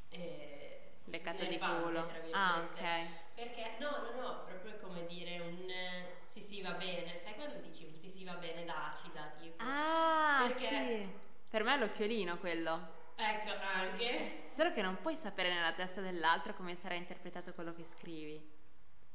eh, 0.09 0.91
Leccata 1.05 1.45
di 1.45 1.57
culo. 1.57 2.05
Ah, 2.31 2.67
ok. 2.69 3.22
Perché 3.35 3.77
no, 3.79 3.89
no, 3.89 4.21
no, 4.21 4.43
proprio 4.45 4.75
come 4.81 5.05
dire 5.07 5.39
un 5.39 5.67
eh, 5.69 6.17
sì 6.21 6.39
sì 6.39 6.61
va 6.61 6.71
bene, 6.73 7.17
sai 7.17 7.33
quando 7.33 7.57
dici 7.57 7.85
un 7.85 7.95
sì 7.95 8.09
sì 8.09 8.23
va 8.23 8.33
bene 8.33 8.63
da 8.63 8.91
acida, 8.91 9.31
tipo. 9.39 9.55
Ah, 9.63 10.45
Perché- 10.47 10.67
sì. 10.67 11.09
Per 11.49 11.63
me 11.63 11.75
è 11.75 11.77
l'occhiolino 11.77 12.37
quello. 12.37 13.01
Ecco, 13.15 13.51
anche. 13.61 14.45
Solo 14.49 14.71
che 14.71 14.81
non 14.81 14.97
puoi 15.01 15.15
sapere 15.15 15.53
nella 15.53 15.73
testa 15.73 16.01
dell'altro 16.01 16.53
come 16.55 16.75
sarà 16.75 16.95
interpretato 16.95 17.53
quello 17.53 17.73
che 17.73 17.83
scrivi. 17.83 18.61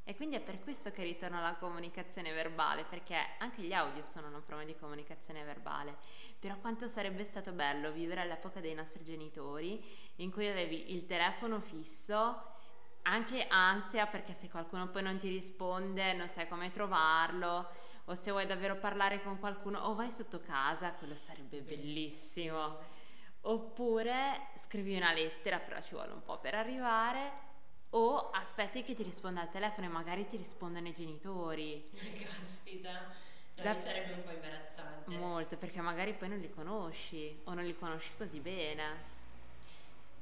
E 0.04 0.16
quindi 0.16 0.36
è 0.36 0.40
per 0.40 0.60
questo 0.60 0.90
che 0.90 1.02
ritorna 1.02 1.42
la 1.42 1.56
comunicazione 1.56 2.32
verbale, 2.32 2.84
perché 2.84 3.14
anche 3.38 3.60
gli 3.60 3.74
audio 3.74 4.02
sono 4.02 4.28
una 4.28 4.40
forma 4.40 4.64
di 4.64 4.74
comunicazione 4.74 5.44
verbale. 5.44 5.96
Però 6.38 6.56
quanto 6.58 6.88
sarebbe 6.88 7.24
stato 7.24 7.52
bello 7.52 7.90
vivere 7.92 8.22
all'epoca 8.22 8.60
dei 8.60 8.72
nostri 8.72 9.04
genitori, 9.04 9.84
in 10.16 10.30
cui 10.32 10.48
avevi 10.48 10.92
il 10.94 11.04
telefono 11.04 11.60
fisso, 11.60 12.54
anche 13.08 13.46
ansia 13.48 14.06
perché 14.06 14.34
se 14.34 14.48
qualcuno 14.48 14.88
poi 14.88 15.02
non 15.02 15.18
ti 15.18 15.28
risponde 15.28 16.12
non 16.12 16.28
sai 16.28 16.48
come 16.48 16.70
trovarlo, 16.70 17.70
o 18.04 18.14
se 18.14 18.30
vuoi 18.30 18.46
davvero 18.46 18.76
parlare 18.76 19.22
con 19.22 19.38
qualcuno 19.38 19.80
o 19.80 19.94
vai 19.94 20.10
sotto 20.10 20.40
casa, 20.40 20.92
quello 20.92 21.14
sarebbe 21.14 21.60
bellissimo. 21.60 22.78
Oppure 23.42 24.48
scrivi 24.64 24.96
una 24.96 25.12
lettera, 25.12 25.58
però 25.58 25.80
ci 25.80 25.94
vuole 25.94 26.12
un 26.12 26.22
po' 26.22 26.38
per 26.38 26.54
arrivare 26.54 27.46
o 27.90 28.30
aspetti 28.30 28.82
che 28.82 28.94
ti 28.94 29.02
risponda 29.02 29.42
al 29.42 29.50
telefono 29.50 29.86
e 29.86 29.90
magari 29.90 30.26
ti 30.26 30.36
rispondono 30.36 30.88
i 30.88 30.92
genitori. 30.92 31.88
Caspita, 32.22 33.06
da... 33.54 33.72
mi 33.72 33.78
sarebbe 33.78 34.12
un 34.12 34.22
po' 34.22 34.30
imbarazzante. 34.30 35.16
Molto, 35.16 35.56
perché 35.56 35.80
magari 35.80 36.12
poi 36.14 36.28
non 36.28 36.38
li 36.38 36.50
conosci 36.50 37.40
o 37.44 37.54
non 37.54 37.64
li 37.64 37.76
conosci 37.76 38.10
così 38.16 38.40
bene. 38.40 39.16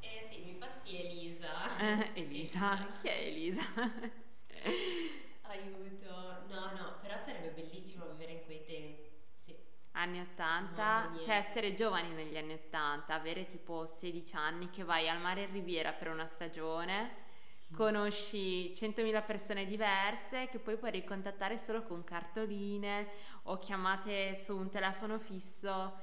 Eh 0.06 0.26
sì, 0.26 0.42
mi 0.44 0.54
passi 0.54 0.98
Elisa. 0.98 1.78
Eh, 1.78 2.10
Elisa. 2.14 2.72
Elisa. 2.72 2.88
Chi 3.00 3.08
è 3.08 3.26
Elisa? 3.26 3.62
Aiuto. 5.42 6.44
No, 6.48 6.72
no, 6.76 6.98
però 7.00 7.16
sarebbe 7.16 7.50
bellissimo 7.50 8.06
vivere 8.06 8.32
in 8.32 8.44
quei 8.44 8.64
tempi. 8.64 9.10
Sì. 9.38 9.54
Anni 9.92 10.20
80, 10.20 11.18
cioè 11.22 11.36
essere 11.36 11.72
giovani 11.74 12.12
negli 12.14 12.36
anni 12.36 12.54
80, 12.54 13.14
avere 13.14 13.46
tipo 13.46 13.86
16 13.86 14.36
anni 14.36 14.70
che 14.70 14.84
vai 14.84 15.08
al 15.08 15.20
mare 15.20 15.42
in 15.42 15.52
Riviera 15.52 15.92
per 15.92 16.08
una 16.08 16.26
stagione 16.26 17.24
conosci 17.72 18.72
100.000 18.72 19.24
persone 19.24 19.66
diverse 19.66 20.48
che 20.48 20.58
poi 20.58 20.76
puoi 20.76 20.92
ricontattare 20.92 21.58
solo 21.58 21.82
con 21.82 22.04
cartoline 22.04 23.08
o 23.44 23.58
chiamate 23.58 24.34
su 24.34 24.56
un 24.56 24.70
telefono 24.70 25.18
fisso, 25.18 25.98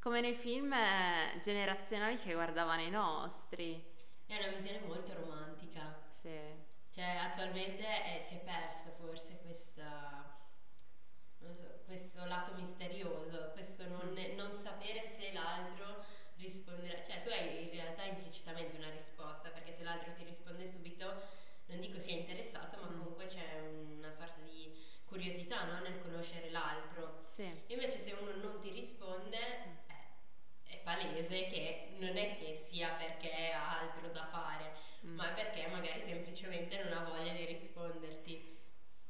come 0.00 0.20
nei 0.20 0.34
film 0.34 0.72
eh, 0.72 1.40
generazionali 1.42 2.16
che 2.16 2.32
guardavano 2.32 2.80
i 2.80 2.90
nostri. 2.90 3.82
È 4.26 4.36
una 4.36 4.48
visione 4.48 4.80
molto 4.80 5.12
romantica. 5.14 6.00
Sì. 6.20 6.38
Cioè, 6.90 7.04
attualmente 7.04 7.84
eh, 7.84 8.20
si 8.20 8.34
è 8.34 8.38
persa 8.38 8.90
forse 8.90 9.38
questa, 9.42 10.38
so, 11.50 11.80
questo 11.84 12.24
lato 12.24 12.52
misterioso, 12.54 13.50
questo 13.52 13.86
non, 13.86 14.12
mm. 14.12 14.36
non 14.36 14.50
sapere 14.50 15.04
se 15.04 15.32
l'altro 15.32 16.04
risponderà, 16.36 17.02
cioè 17.02 17.20
tu 17.20 17.28
hai 17.28 17.64
in 17.64 17.70
realtà 17.70 18.04
implicitamente 18.04 18.76
una 18.76 18.90
risposta, 18.90 19.50
perché 19.50 19.72
se 19.72 19.84
l'altro 19.84 20.12
ti 20.12 20.24
risponde 20.24 20.66
subito, 20.66 21.38
non 21.66 21.78
dico 21.78 21.98
sia 21.98 22.14
interessato, 22.14 22.76
ma 22.80 22.88
mm. 22.88 22.98
comunque 22.98 23.26
c'è 23.26 23.60
una 23.60 24.10
sorta 24.10 24.40
di 24.42 24.74
curiosità 25.04 25.64
no? 25.64 25.80
nel 25.80 25.98
conoscere 25.98 26.50
l'altro. 26.50 27.24
Sì. 27.26 27.48
Invece 27.66 27.98
se 27.98 28.12
uno 28.12 28.34
non 28.36 28.58
ti 28.60 28.70
risponde, 28.70 29.36
eh, 29.36 29.79
è 30.80 30.82
palese 30.82 31.46
che 31.46 31.92
non 31.98 32.16
è 32.16 32.36
che 32.38 32.54
sia 32.56 32.88
perché 32.90 33.52
ha 33.52 33.80
altro 33.80 34.08
da 34.08 34.24
fare, 34.24 34.72
mm. 35.06 35.14
ma 35.14 35.30
è 35.30 35.34
perché 35.34 35.68
magari 35.68 36.00
semplicemente 36.00 36.82
non 36.82 36.96
ha 36.96 37.04
voglia 37.04 37.32
di 37.32 37.44
risponderti. 37.44 38.58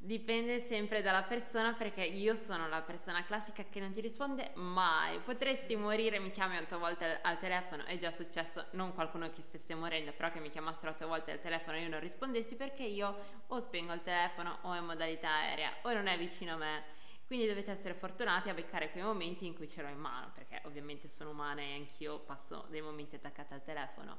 Dipende 0.03 0.61
sempre 0.61 1.03
dalla 1.03 1.25
persona 1.25 1.75
perché 1.75 2.03
io 2.03 2.35
sono 2.35 2.69
la 2.69 2.81
persona 2.81 3.23
classica 3.23 3.65
che 3.69 3.81
non 3.81 3.93
ti 3.93 4.01
risponde 4.01 4.53
mai. 4.55 5.19
Potresti 5.19 5.77
morire, 5.77 6.19
mi 6.19 6.31
chiami 6.31 6.57
otto 6.57 6.79
volte 6.79 7.21
al 7.21 7.37
telefono, 7.37 7.85
è 7.85 7.99
già 7.99 8.11
successo, 8.11 8.69
non 8.71 8.95
qualcuno 8.95 9.31
che 9.31 9.43
stesse 9.43 9.75
morendo, 9.75 10.13
però 10.13 10.31
che 10.31 10.41
mi 10.41 10.49
chiamassero 10.49 10.93
otto 10.93 11.07
volte 11.07 11.33
al 11.33 11.41
telefono 11.41 11.77
e 11.77 11.83
io 11.83 11.89
non 11.91 12.01
rispondessi 12.01 12.57
perché 12.57 12.83
io 12.83 13.15
o 13.49 13.61
spengo 13.61 13.93
il 13.93 14.01
telefono 14.03 14.61
o 14.63 14.73
è 14.73 14.79
in 14.79 14.87
modalità 14.87 15.29
aerea 15.33 15.71
o 15.83 15.93
non 15.93 16.07
è 16.07 16.17
vicino 16.17 16.55
a 16.55 16.57
me. 16.57 16.83
Quindi 17.31 17.47
dovete 17.47 17.71
essere 17.71 17.95
fortunati 17.95 18.49
a 18.49 18.55
beccare 18.55 18.91
quei 18.91 19.05
momenti 19.05 19.47
in 19.47 19.55
cui 19.55 19.69
ce 19.69 19.83
l'ho 19.83 19.89
in 19.89 20.01
mano, 20.01 20.33
perché 20.35 20.63
ovviamente 20.65 21.07
sono 21.07 21.31
umana 21.31 21.61
e 21.61 21.75
anch'io 21.75 22.19
passo 22.19 22.67
dei 22.71 22.81
momenti 22.81 23.15
attaccata 23.15 23.55
al 23.55 23.63
telefono 23.63 24.19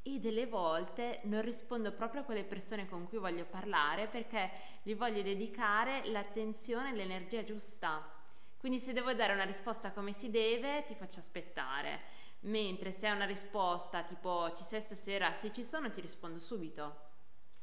e 0.00 0.18
delle 0.18 0.46
volte 0.46 1.20
non 1.24 1.42
rispondo 1.42 1.92
proprio 1.92 2.22
a 2.22 2.24
quelle 2.24 2.44
persone 2.44 2.88
con 2.88 3.06
cui 3.08 3.18
voglio 3.18 3.44
parlare 3.44 4.06
perché 4.06 4.50
gli 4.82 4.94
voglio 4.94 5.20
dedicare 5.20 6.06
l'attenzione 6.06 6.92
e 6.92 6.94
l'energia 6.94 7.44
giusta. 7.44 8.10
Quindi 8.56 8.80
se 8.80 8.94
devo 8.94 9.12
dare 9.12 9.34
una 9.34 9.44
risposta 9.44 9.92
come 9.92 10.14
si 10.14 10.30
deve, 10.30 10.82
ti 10.86 10.94
faccio 10.94 11.18
aspettare. 11.18 12.00
Mentre 12.40 12.90
se 12.90 13.06
è 13.06 13.10
una 13.10 13.26
risposta 13.26 14.02
tipo 14.02 14.50
ci 14.52 14.62
sei 14.62 14.80
stasera, 14.80 15.34
se 15.34 15.52
ci 15.52 15.62
sono 15.62 15.90
ti 15.90 16.00
rispondo 16.00 16.38
subito. 16.38 17.04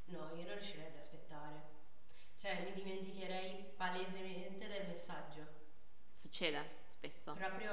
No, 0.05 0.29
io 0.35 0.45
non 0.45 0.53
riuscirei 0.53 0.85
ad 0.85 0.95
aspettare. 0.97 1.22
Cioè 2.43 2.61
mi 2.65 2.73
dimenticherei 2.73 3.71
palesemente 3.77 4.67
del 4.67 4.85
messaggio. 4.85 5.47
Succede 6.11 6.81
spesso. 6.83 7.31
Proprio... 7.31 7.71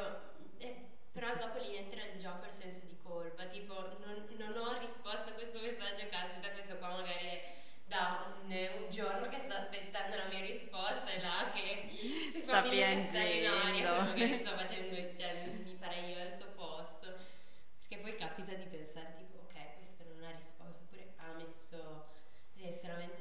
Eh, 0.59 0.87
però 1.11 1.35
dopo 1.35 1.59
lì 1.59 1.74
entra 1.74 2.04
il 2.04 2.16
gioco 2.16 2.44
il 2.44 2.52
senso 2.52 2.87
di 2.87 2.96
colpa, 3.02 3.46
tipo 3.46 3.74
non, 3.98 4.28
non 4.38 4.56
ho 4.56 4.78
risposto 4.78 5.30
a 5.30 5.33
questo 5.33 5.61
messaggio, 5.61 6.06
caspita, 6.09 6.52
questo 6.52 6.78
qua 6.78 6.90
magari 6.90 7.26
è 7.26 7.52
da 7.85 8.33
un, 8.44 8.52
un, 8.52 8.90
giorno 8.90 9.28
che 9.28 9.40
sta 9.40 9.56
aspettando 9.56 10.16
la 10.16 10.28
mia 10.28 10.38
risposta 10.38 11.11
e 11.11 11.20
là 11.20 11.50
che 11.52 11.88
si 12.30 12.40
fa 12.40 12.62
mille 12.62 12.94
castelli 12.94 13.38
in 13.40 13.46
aria, 13.48 13.90
magari 14.06 14.38
sto 14.38 14.56
facendo, 14.56 14.94
cioè 15.16 15.46
mi 15.64 15.74
farei 15.74 16.12
io 16.12 16.20
al 16.20 16.33
suo 16.33 16.46
posto. 16.54 17.12
Perché 17.76 17.98
poi 17.98 18.14
capita 18.14 18.54
di 18.54 18.66
pensare 18.66 19.16
tipo, 19.16 19.38
ok, 19.38 19.74
questo 19.74 20.04
non 20.04 20.22
ha 20.22 20.30
risposto, 20.30 20.85
oppure 20.85 21.12
ha 21.16 21.33
messo 21.33 22.18
solamente 22.72 23.19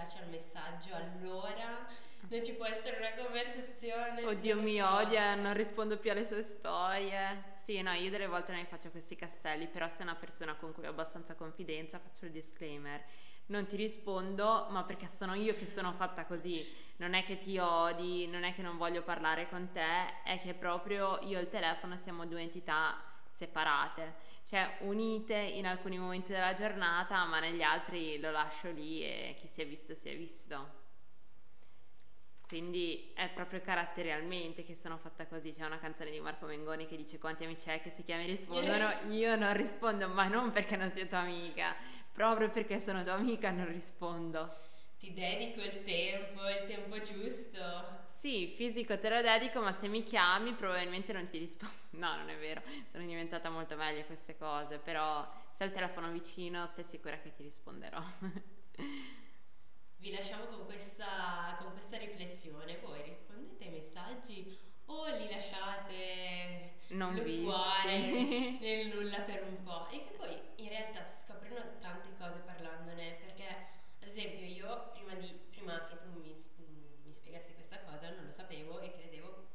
piace 0.00 0.18
al 0.18 0.30
messaggio, 0.30 0.94
allora 0.94 1.86
non 2.28 2.42
ci 2.42 2.54
può 2.54 2.64
essere 2.64 2.96
una 2.96 3.22
conversazione. 3.22 4.24
Oddio 4.24 4.56
mi 4.60 4.80
odia, 4.80 5.34
non 5.34 5.52
rispondo 5.52 5.98
più 5.98 6.10
alle 6.10 6.24
sue 6.24 6.42
storie. 6.42 7.52
Sì, 7.62 7.82
no, 7.82 7.92
io 7.92 8.08
delle 8.08 8.26
volte 8.26 8.52
ne 8.52 8.64
faccio 8.64 8.90
questi 8.90 9.14
castelli, 9.14 9.66
però 9.66 9.88
se 9.88 9.98
è 9.98 10.02
una 10.02 10.14
persona 10.14 10.54
con 10.54 10.72
cui 10.72 10.86
ho 10.86 10.90
abbastanza 10.90 11.34
confidenza 11.34 11.98
faccio 11.98 12.24
il 12.24 12.30
disclaimer. 12.30 13.04
Non 13.46 13.66
ti 13.66 13.76
rispondo, 13.76 14.68
ma 14.70 14.84
perché 14.84 15.06
sono 15.06 15.34
io 15.34 15.54
che 15.54 15.66
sono 15.66 15.92
fatta 15.92 16.24
così. 16.24 16.64
Non 16.96 17.12
è 17.12 17.22
che 17.22 17.36
ti 17.36 17.58
odi, 17.58 18.26
non 18.26 18.44
è 18.44 18.54
che 18.54 18.62
non 18.62 18.78
voglio 18.78 19.02
parlare 19.02 19.48
con 19.50 19.70
te, 19.70 20.22
è 20.24 20.40
che 20.40 20.54
proprio 20.54 21.18
io 21.22 21.38
e 21.38 21.42
il 21.42 21.48
telefono 21.50 21.96
siamo 21.96 22.24
due 22.24 22.40
entità 22.40 23.02
separate, 23.28 24.14
cioè 24.50 24.78
unite 24.80 25.36
in 25.36 25.64
alcuni 25.64 25.96
momenti 25.96 26.32
della 26.32 26.54
giornata, 26.54 27.24
ma 27.24 27.38
negli 27.38 27.62
altri 27.62 28.18
lo 28.18 28.32
lascio 28.32 28.68
lì 28.72 29.00
e 29.00 29.36
chi 29.38 29.46
si 29.46 29.62
è 29.62 29.66
visto 29.66 29.94
si 29.94 30.08
è 30.08 30.16
visto. 30.16 30.78
Quindi 32.48 33.12
è 33.14 33.28
proprio 33.28 33.60
caratterialmente 33.60 34.64
che 34.64 34.74
sono 34.74 34.98
fatta 34.98 35.24
così. 35.28 35.52
C'è 35.52 35.64
una 35.64 35.78
canzone 35.78 36.10
di 36.10 36.18
Marco 36.18 36.46
Mengoni 36.46 36.88
che 36.88 36.96
dice 36.96 37.20
quanti 37.20 37.44
amici 37.44 37.70
hai 37.70 37.80
che 37.80 37.90
si 37.90 38.02
chiami 38.02 38.26
rispondono. 38.26 38.92
Io 39.14 39.36
non 39.36 39.54
rispondo, 39.54 40.08
ma 40.08 40.26
non 40.26 40.50
perché 40.50 40.74
non 40.74 40.90
sia 40.90 41.06
tua 41.06 41.18
amica, 41.18 41.76
proprio 42.10 42.50
perché 42.50 42.80
sono 42.80 43.04
tua 43.04 43.12
amica 43.12 43.52
non 43.52 43.68
rispondo. 43.68 44.52
Ti 44.98 45.14
dedico 45.14 45.60
il 45.60 45.84
tempo, 45.84 46.40
il 46.48 46.66
tempo 46.66 47.00
giusto. 47.00 48.08
Sì, 48.20 48.52
fisico 48.54 48.98
te 48.98 49.08
lo 49.08 49.22
dedico, 49.22 49.62
ma 49.62 49.72
se 49.72 49.88
mi 49.88 50.02
chiami 50.02 50.52
probabilmente 50.52 51.10
non 51.14 51.26
ti 51.30 51.38
rispondo. 51.38 51.74
No, 52.00 52.16
non 52.16 52.28
è 52.28 52.36
vero, 52.36 52.60
sono 52.92 53.04
diventata 53.06 53.48
molto 53.48 53.76
meglio 53.76 54.04
queste 54.04 54.36
cose, 54.36 54.78
però 54.78 55.26
se 55.54 55.62
hai 55.64 55.70
il 55.70 55.74
telefono 55.74 56.10
vicino 56.10 56.66
stai 56.66 56.84
sicura 56.84 57.18
che 57.18 57.32
ti 57.32 57.42
risponderò. 57.42 57.98
Vi 59.96 60.10
lasciamo 60.12 60.44
con 60.46 60.66
questa, 60.66 61.56
con 61.58 61.72
questa 61.72 61.96
riflessione, 61.96 62.78
voi 62.82 63.02
rispondete 63.02 63.64
ai 63.64 63.70
messaggi 63.70 64.54
o 64.84 65.06
li 65.16 65.30
lasciate 65.30 66.74
non 66.88 67.16
fluttuare 67.16 67.98
visti. 67.98 68.58
nel 68.60 68.88
nulla 68.94 69.20
per 69.20 69.44
un 69.44 69.62
po'? 69.62 69.88
E 69.88 69.98
che 70.00 70.10
poi 70.10 70.38
in 70.56 70.68
realtà 70.68 71.02
si 71.04 71.26
scoprono 71.26 71.78
tante 71.80 72.14
cose 72.18 72.40
parlandone, 72.40 73.14
perché 73.14 73.46
ad 73.98 74.06
esempio 74.06 74.44
io 74.44 74.90
prima, 74.92 75.14
di, 75.14 75.26
prima 75.50 75.86
che 75.86 75.96
tu 75.96 76.06
mi, 76.18 76.32
mi 77.10 77.12
spiegassi 77.12 77.54
questa 77.54 77.80
cosa 77.80 78.10
non 78.10 78.24
lo 78.24 78.30
sapevo 78.30 78.78
e 78.80 78.90
credevo 78.92 79.48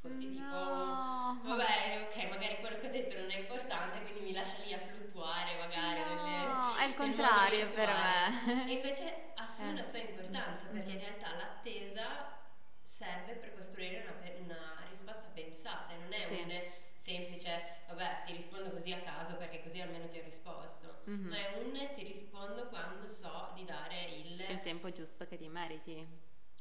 fossi 0.00 0.38
no. 0.38 1.38
tipo 1.40 1.48
vabbè 1.48 2.06
ok 2.08 2.28
magari 2.30 2.58
quello 2.60 2.78
che 2.78 2.86
ho 2.86 2.90
detto 2.90 3.18
non 3.18 3.30
è 3.30 3.38
importante 3.38 4.00
quindi 4.02 4.20
mi 4.20 4.32
lascia 4.32 4.56
lì 4.64 4.72
a 4.72 4.78
fluttuare 4.78 5.56
magari 5.58 6.00
no, 6.00 6.06
nelle, 6.06 6.80
è 6.80 6.84
il 6.88 6.94
contrario 6.94 7.66
per 7.68 7.88
me 7.88 8.66
e 8.66 8.72
invece 8.72 9.32
assume 9.36 9.72
eh. 9.72 9.74
la 9.76 9.82
sua 9.82 9.98
importanza 9.98 10.68
perché 10.68 10.90
in 10.90 10.98
realtà 10.98 11.34
l'attesa 11.34 12.38
serve 12.82 13.34
per 13.34 13.54
costruire 13.54 14.02
una, 14.02 14.14
una 14.38 14.84
risposta 14.88 15.28
pensata 15.32 15.94
non 15.94 16.12
è 16.12 16.26
sì. 16.26 16.32
un 16.32 16.62
semplice 16.94 17.82
vabbè 17.88 18.22
ti 18.24 18.32
rispondo 18.32 18.70
così 18.70 18.92
a 18.92 19.00
caso 19.00 19.36
perché 19.36 19.62
così 19.62 19.80
almeno 19.80 20.08
ti 20.08 20.18
ho 20.18 20.22
risposto 20.22 21.02
mm-hmm. 21.08 21.28
ma 21.28 21.36
è 21.36 21.62
un 21.62 21.90
ti 21.92 22.02
rispondo 22.04 22.68
quando 22.68 23.06
so 23.06 23.52
di 23.54 23.64
dare 23.64 24.04
il, 24.04 24.40
il 24.48 24.60
tempo 24.60 24.90
giusto 24.90 25.26
che 25.26 25.36
ti 25.36 25.48
meriti 25.48 26.06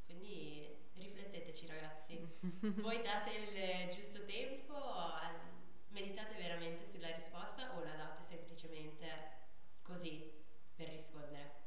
quindi 0.06 0.59
ragazzi, 1.80 2.20
voi 2.82 3.02
date 3.02 3.32
il 3.32 3.90
giusto 3.90 4.26
tempo, 4.26 4.76
meditate 5.90 6.36
veramente 6.36 6.86
sulla 6.86 7.12
risposta 7.12 7.76
o 7.78 7.84
la 7.84 7.96
date 7.96 8.22
semplicemente 8.22 9.08
così 9.82 10.32
per 10.76 10.90
rispondere? 10.90 11.58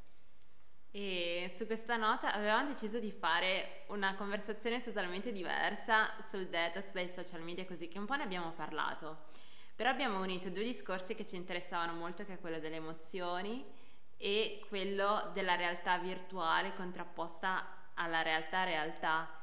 E 0.90 1.50
su 1.56 1.64
questa 1.64 1.96
nota 1.96 2.32
avevamo 2.34 2.68
deciso 2.68 2.98
di 2.98 3.10
fare 3.10 3.84
una 3.88 4.14
conversazione 4.14 4.82
totalmente 4.82 5.32
diversa 5.32 6.20
sul 6.20 6.48
detox 6.48 6.92
dai 6.92 7.08
social 7.08 7.40
media, 7.40 7.64
così 7.64 7.88
che 7.88 7.98
un 7.98 8.04
po' 8.04 8.14
ne 8.14 8.24
abbiamo 8.24 8.52
parlato. 8.52 9.30
Però 9.74 9.88
abbiamo 9.88 10.20
unito 10.20 10.50
due 10.50 10.64
discorsi 10.64 11.14
che 11.14 11.24
ci 11.26 11.36
interessavano 11.36 11.94
molto, 11.94 12.26
che 12.26 12.34
è 12.34 12.38
quello 12.38 12.58
delle 12.58 12.76
emozioni 12.76 13.64
e 14.18 14.62
quello 14.68 15.30
della 15.32 15.54
realtà 15.54 15.96
virtuale 15.96 16.74
contrapposta 16.74 17.90
alla 17.94 18.20
realtà 18.20 18.64
realtà. 18.64 19.41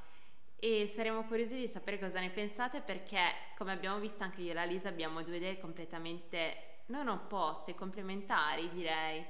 E 0.62 0.92
saremo 0.94 1.24
curiosi 1.24 1.56
di 1.56 1.70
sapere 1.70 1.98
cosa 1.98 2.20
ne 2.20 2.32
pensate 2.32 2.82
perché, 2.82 3.22
come 3.58 3.72
abbiamo 3.72 3.98
visto 3.98 4.24
anche 4.24 4.42
io 4.42 4.52
e 4.52 4.54
la 4.54 4.66
Lisa, 4.66 4.90
abbiamo 4.90 5.24
due 5.24 5.38
idee 5.38 5.58
completamente 5.58 6.82
non 6.88 7.08
opposte, 7.08 7.76
complementari 7.76 8.70
direi 8.72 9.26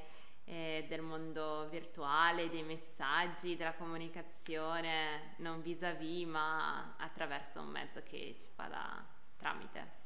eh, 0.46 0.86
del 0.88 1.02
mondo 1.02 1.68
virtuale, 1.70 2.50
dei 2.50 2.64
messaggi, 2.64 3.56
della 3.56 3.76
comunicazione 3.76 5.36
non 5.38 5.62
vis-à-vis 5.62 6.26
ma 6.26 6.96
attraverso 6.98 7.62
un 7.62 7.68
mezzo 7.68 8.02
che 8.02 8.36
ci 8.40 8.48
fa 8.56 8.64
da 8.64 9.06
tramite. 9.38 9.98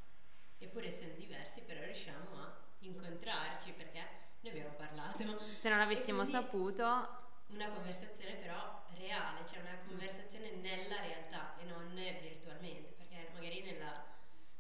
Eppure 0.58 0.88
essendo 0.88 1.16
diversi 1.18 1.62
però 1.62 1.82
riusciamo 1.84 2.36
a 2.42 2.54
incontrarci 2.80 3.72
perché 3.72 4.06
ne 4.42 4.50
abbiamo 4.50 4.74
parlato. 4.76 5.24
Se 5.58 5.70
non 5.70 5.80
avessimo 5.80 6.26
saputo... 6.26 7.22
Una 7.54 7.70
conversazione 7.70 8.34
però 8.36 8.84
reale, 8.96 9.46
cioè 9.46 9.60
una 9.60 9.78
conversazione 9.86 10.52
nella 10.52 11.00
realtà 11.02 11.58
e 11.60 11.66
non 11.66 11.94
virtualmente, 11.94 12.94
perché 12.98 13.30
magari 13.34 13.62
nella... 13.62 14.06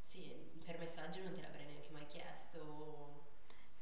Sì, 0.01 0.51
per 0.63 0.77
messaggio 0.77 1.21
non 1.23 1.33
te 1.33 1.41
l'avrei 1.41 1.65
neanche 1.65 1.89
mai 1.89 2.05
chiesto 2.07 3.31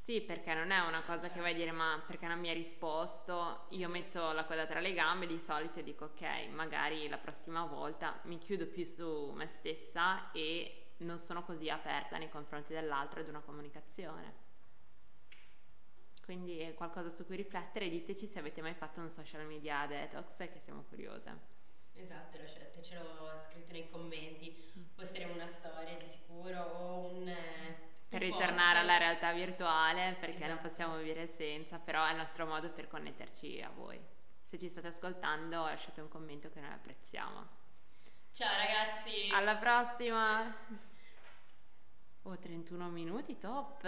sì, 0.01 0.19
perché 0.19 0.55
non 0.55 0.71
è 0.71 0.79
una 0.79 1.03
cosa 1.03 1.27
cioè. 1.27 1.31
che 1.31 1.41
vai 1.41 1.51
a 1.51 1.55
dire 1.55 1.71
ma 1.71 2.01
perché 2.05 2.25
non 2.25 2.39
mi 2.39 2.49
hai 2.49 2.55
risposto, 2.55 3.67
io 3.69 3.85
sì. 3.85 3.93
metto 3.93 4.31
la 4.31 4.45
coda 4.45 4.65
tra 4.65 4.79
le 4.79 4.93
gambe 4.93 5.27
di 5.27 5.39
solito 5.39 5.77
e 5.77 5.83
dico 5.83 6.05
ok, 6.05 6.47
magari 6.49 7.07
la 7.07 7.19
prossima 7.19 7.65
volta 7.65 8.19
mi 8.23 8.39
chiudo 8.39 8.65
più 8.65 8.83
su 8.83 9.31
me 9.35 9.45
stessa 9.45 10.31
e 10.31 10.95
non 10.97 11.19
sono 11.19 11.43
così 11.43 11.69
aperta 11.69 12.17
nei 12.17 12.29
confronti 12.29 12.73
dell'altro 12.73 13.19
ed 13.19 13.29
una 13.29 13.41
comunicazione. 13.41 14.49
Quindi 16.31 16.59
è 16.59 16.73
qualcosa 16.73 17.09
su 17.09 17.25
cui 17.25 17.35
riflettere, 17.35 17.89
diteci 17.89 18.25
se 18.25 18.39
avete 18.39 18.61
mai 18.61 18.73
fatto 18.73 19.01
un 19.01 19.09
social 19.09 19.45
media 19.45 19.85
detox 19.85 20.37
che 20.37 20.61
siamo 20.61 20.83
curiose. 20.83 21.37
Esatto, 21.93 22.37
lasciatecelo 22.37 23.37
scritto 23.37 23.73
nei 23.73 23.89
commenti, 23.89 24.71
mm. 24.79 24.83
posteremo 24.95 25.33
una 25.33 25.45
storia 25.45 25.97
di 25.97 26.07
sicuro 26.07 26.61
o 26.61 27.11
un 27.11 27.35
per 28.07 28.21
ritornare 28.21 28.79
alla 28.79 28.95
realtà 28.95 29.33
virtuale 29.33 30.15
perché 30.21 30.37
esatto. 30.37 30.53
non 30.53 30.61
possiamo 30.61 30.95
vivere 30.99 31.27
senza, 31.27 31.79
però 31.79 32.05
è 32.05 32.11
il 32.11 32.17
nostro 32.17 32.45
modo 32.45 32.69
per 32.69 32.87
connetterci 32.87 33.61
a 33.61 33.69
voi. 33.69 33.99
Se 34.41 34.57
ci 34.57 34.69
state 34.69 34.87
ascoltando 34.87 35.65
lasciate 35.65 35.99
un 35.99 36.07
commento 36.07 36.49
che 36.49 36.61
noi 36.61 36.71
apprezziamo. 36.71 37.45
Ciao 38.31 38.55
ragazzi! 38.55 39.31
Alla 39.33 39.57
prossima! 39.57 40.55
Oh, 42.23 42.37
31 42.37 42.87
minuti, 42.89 43.35
top! 43.39 43.79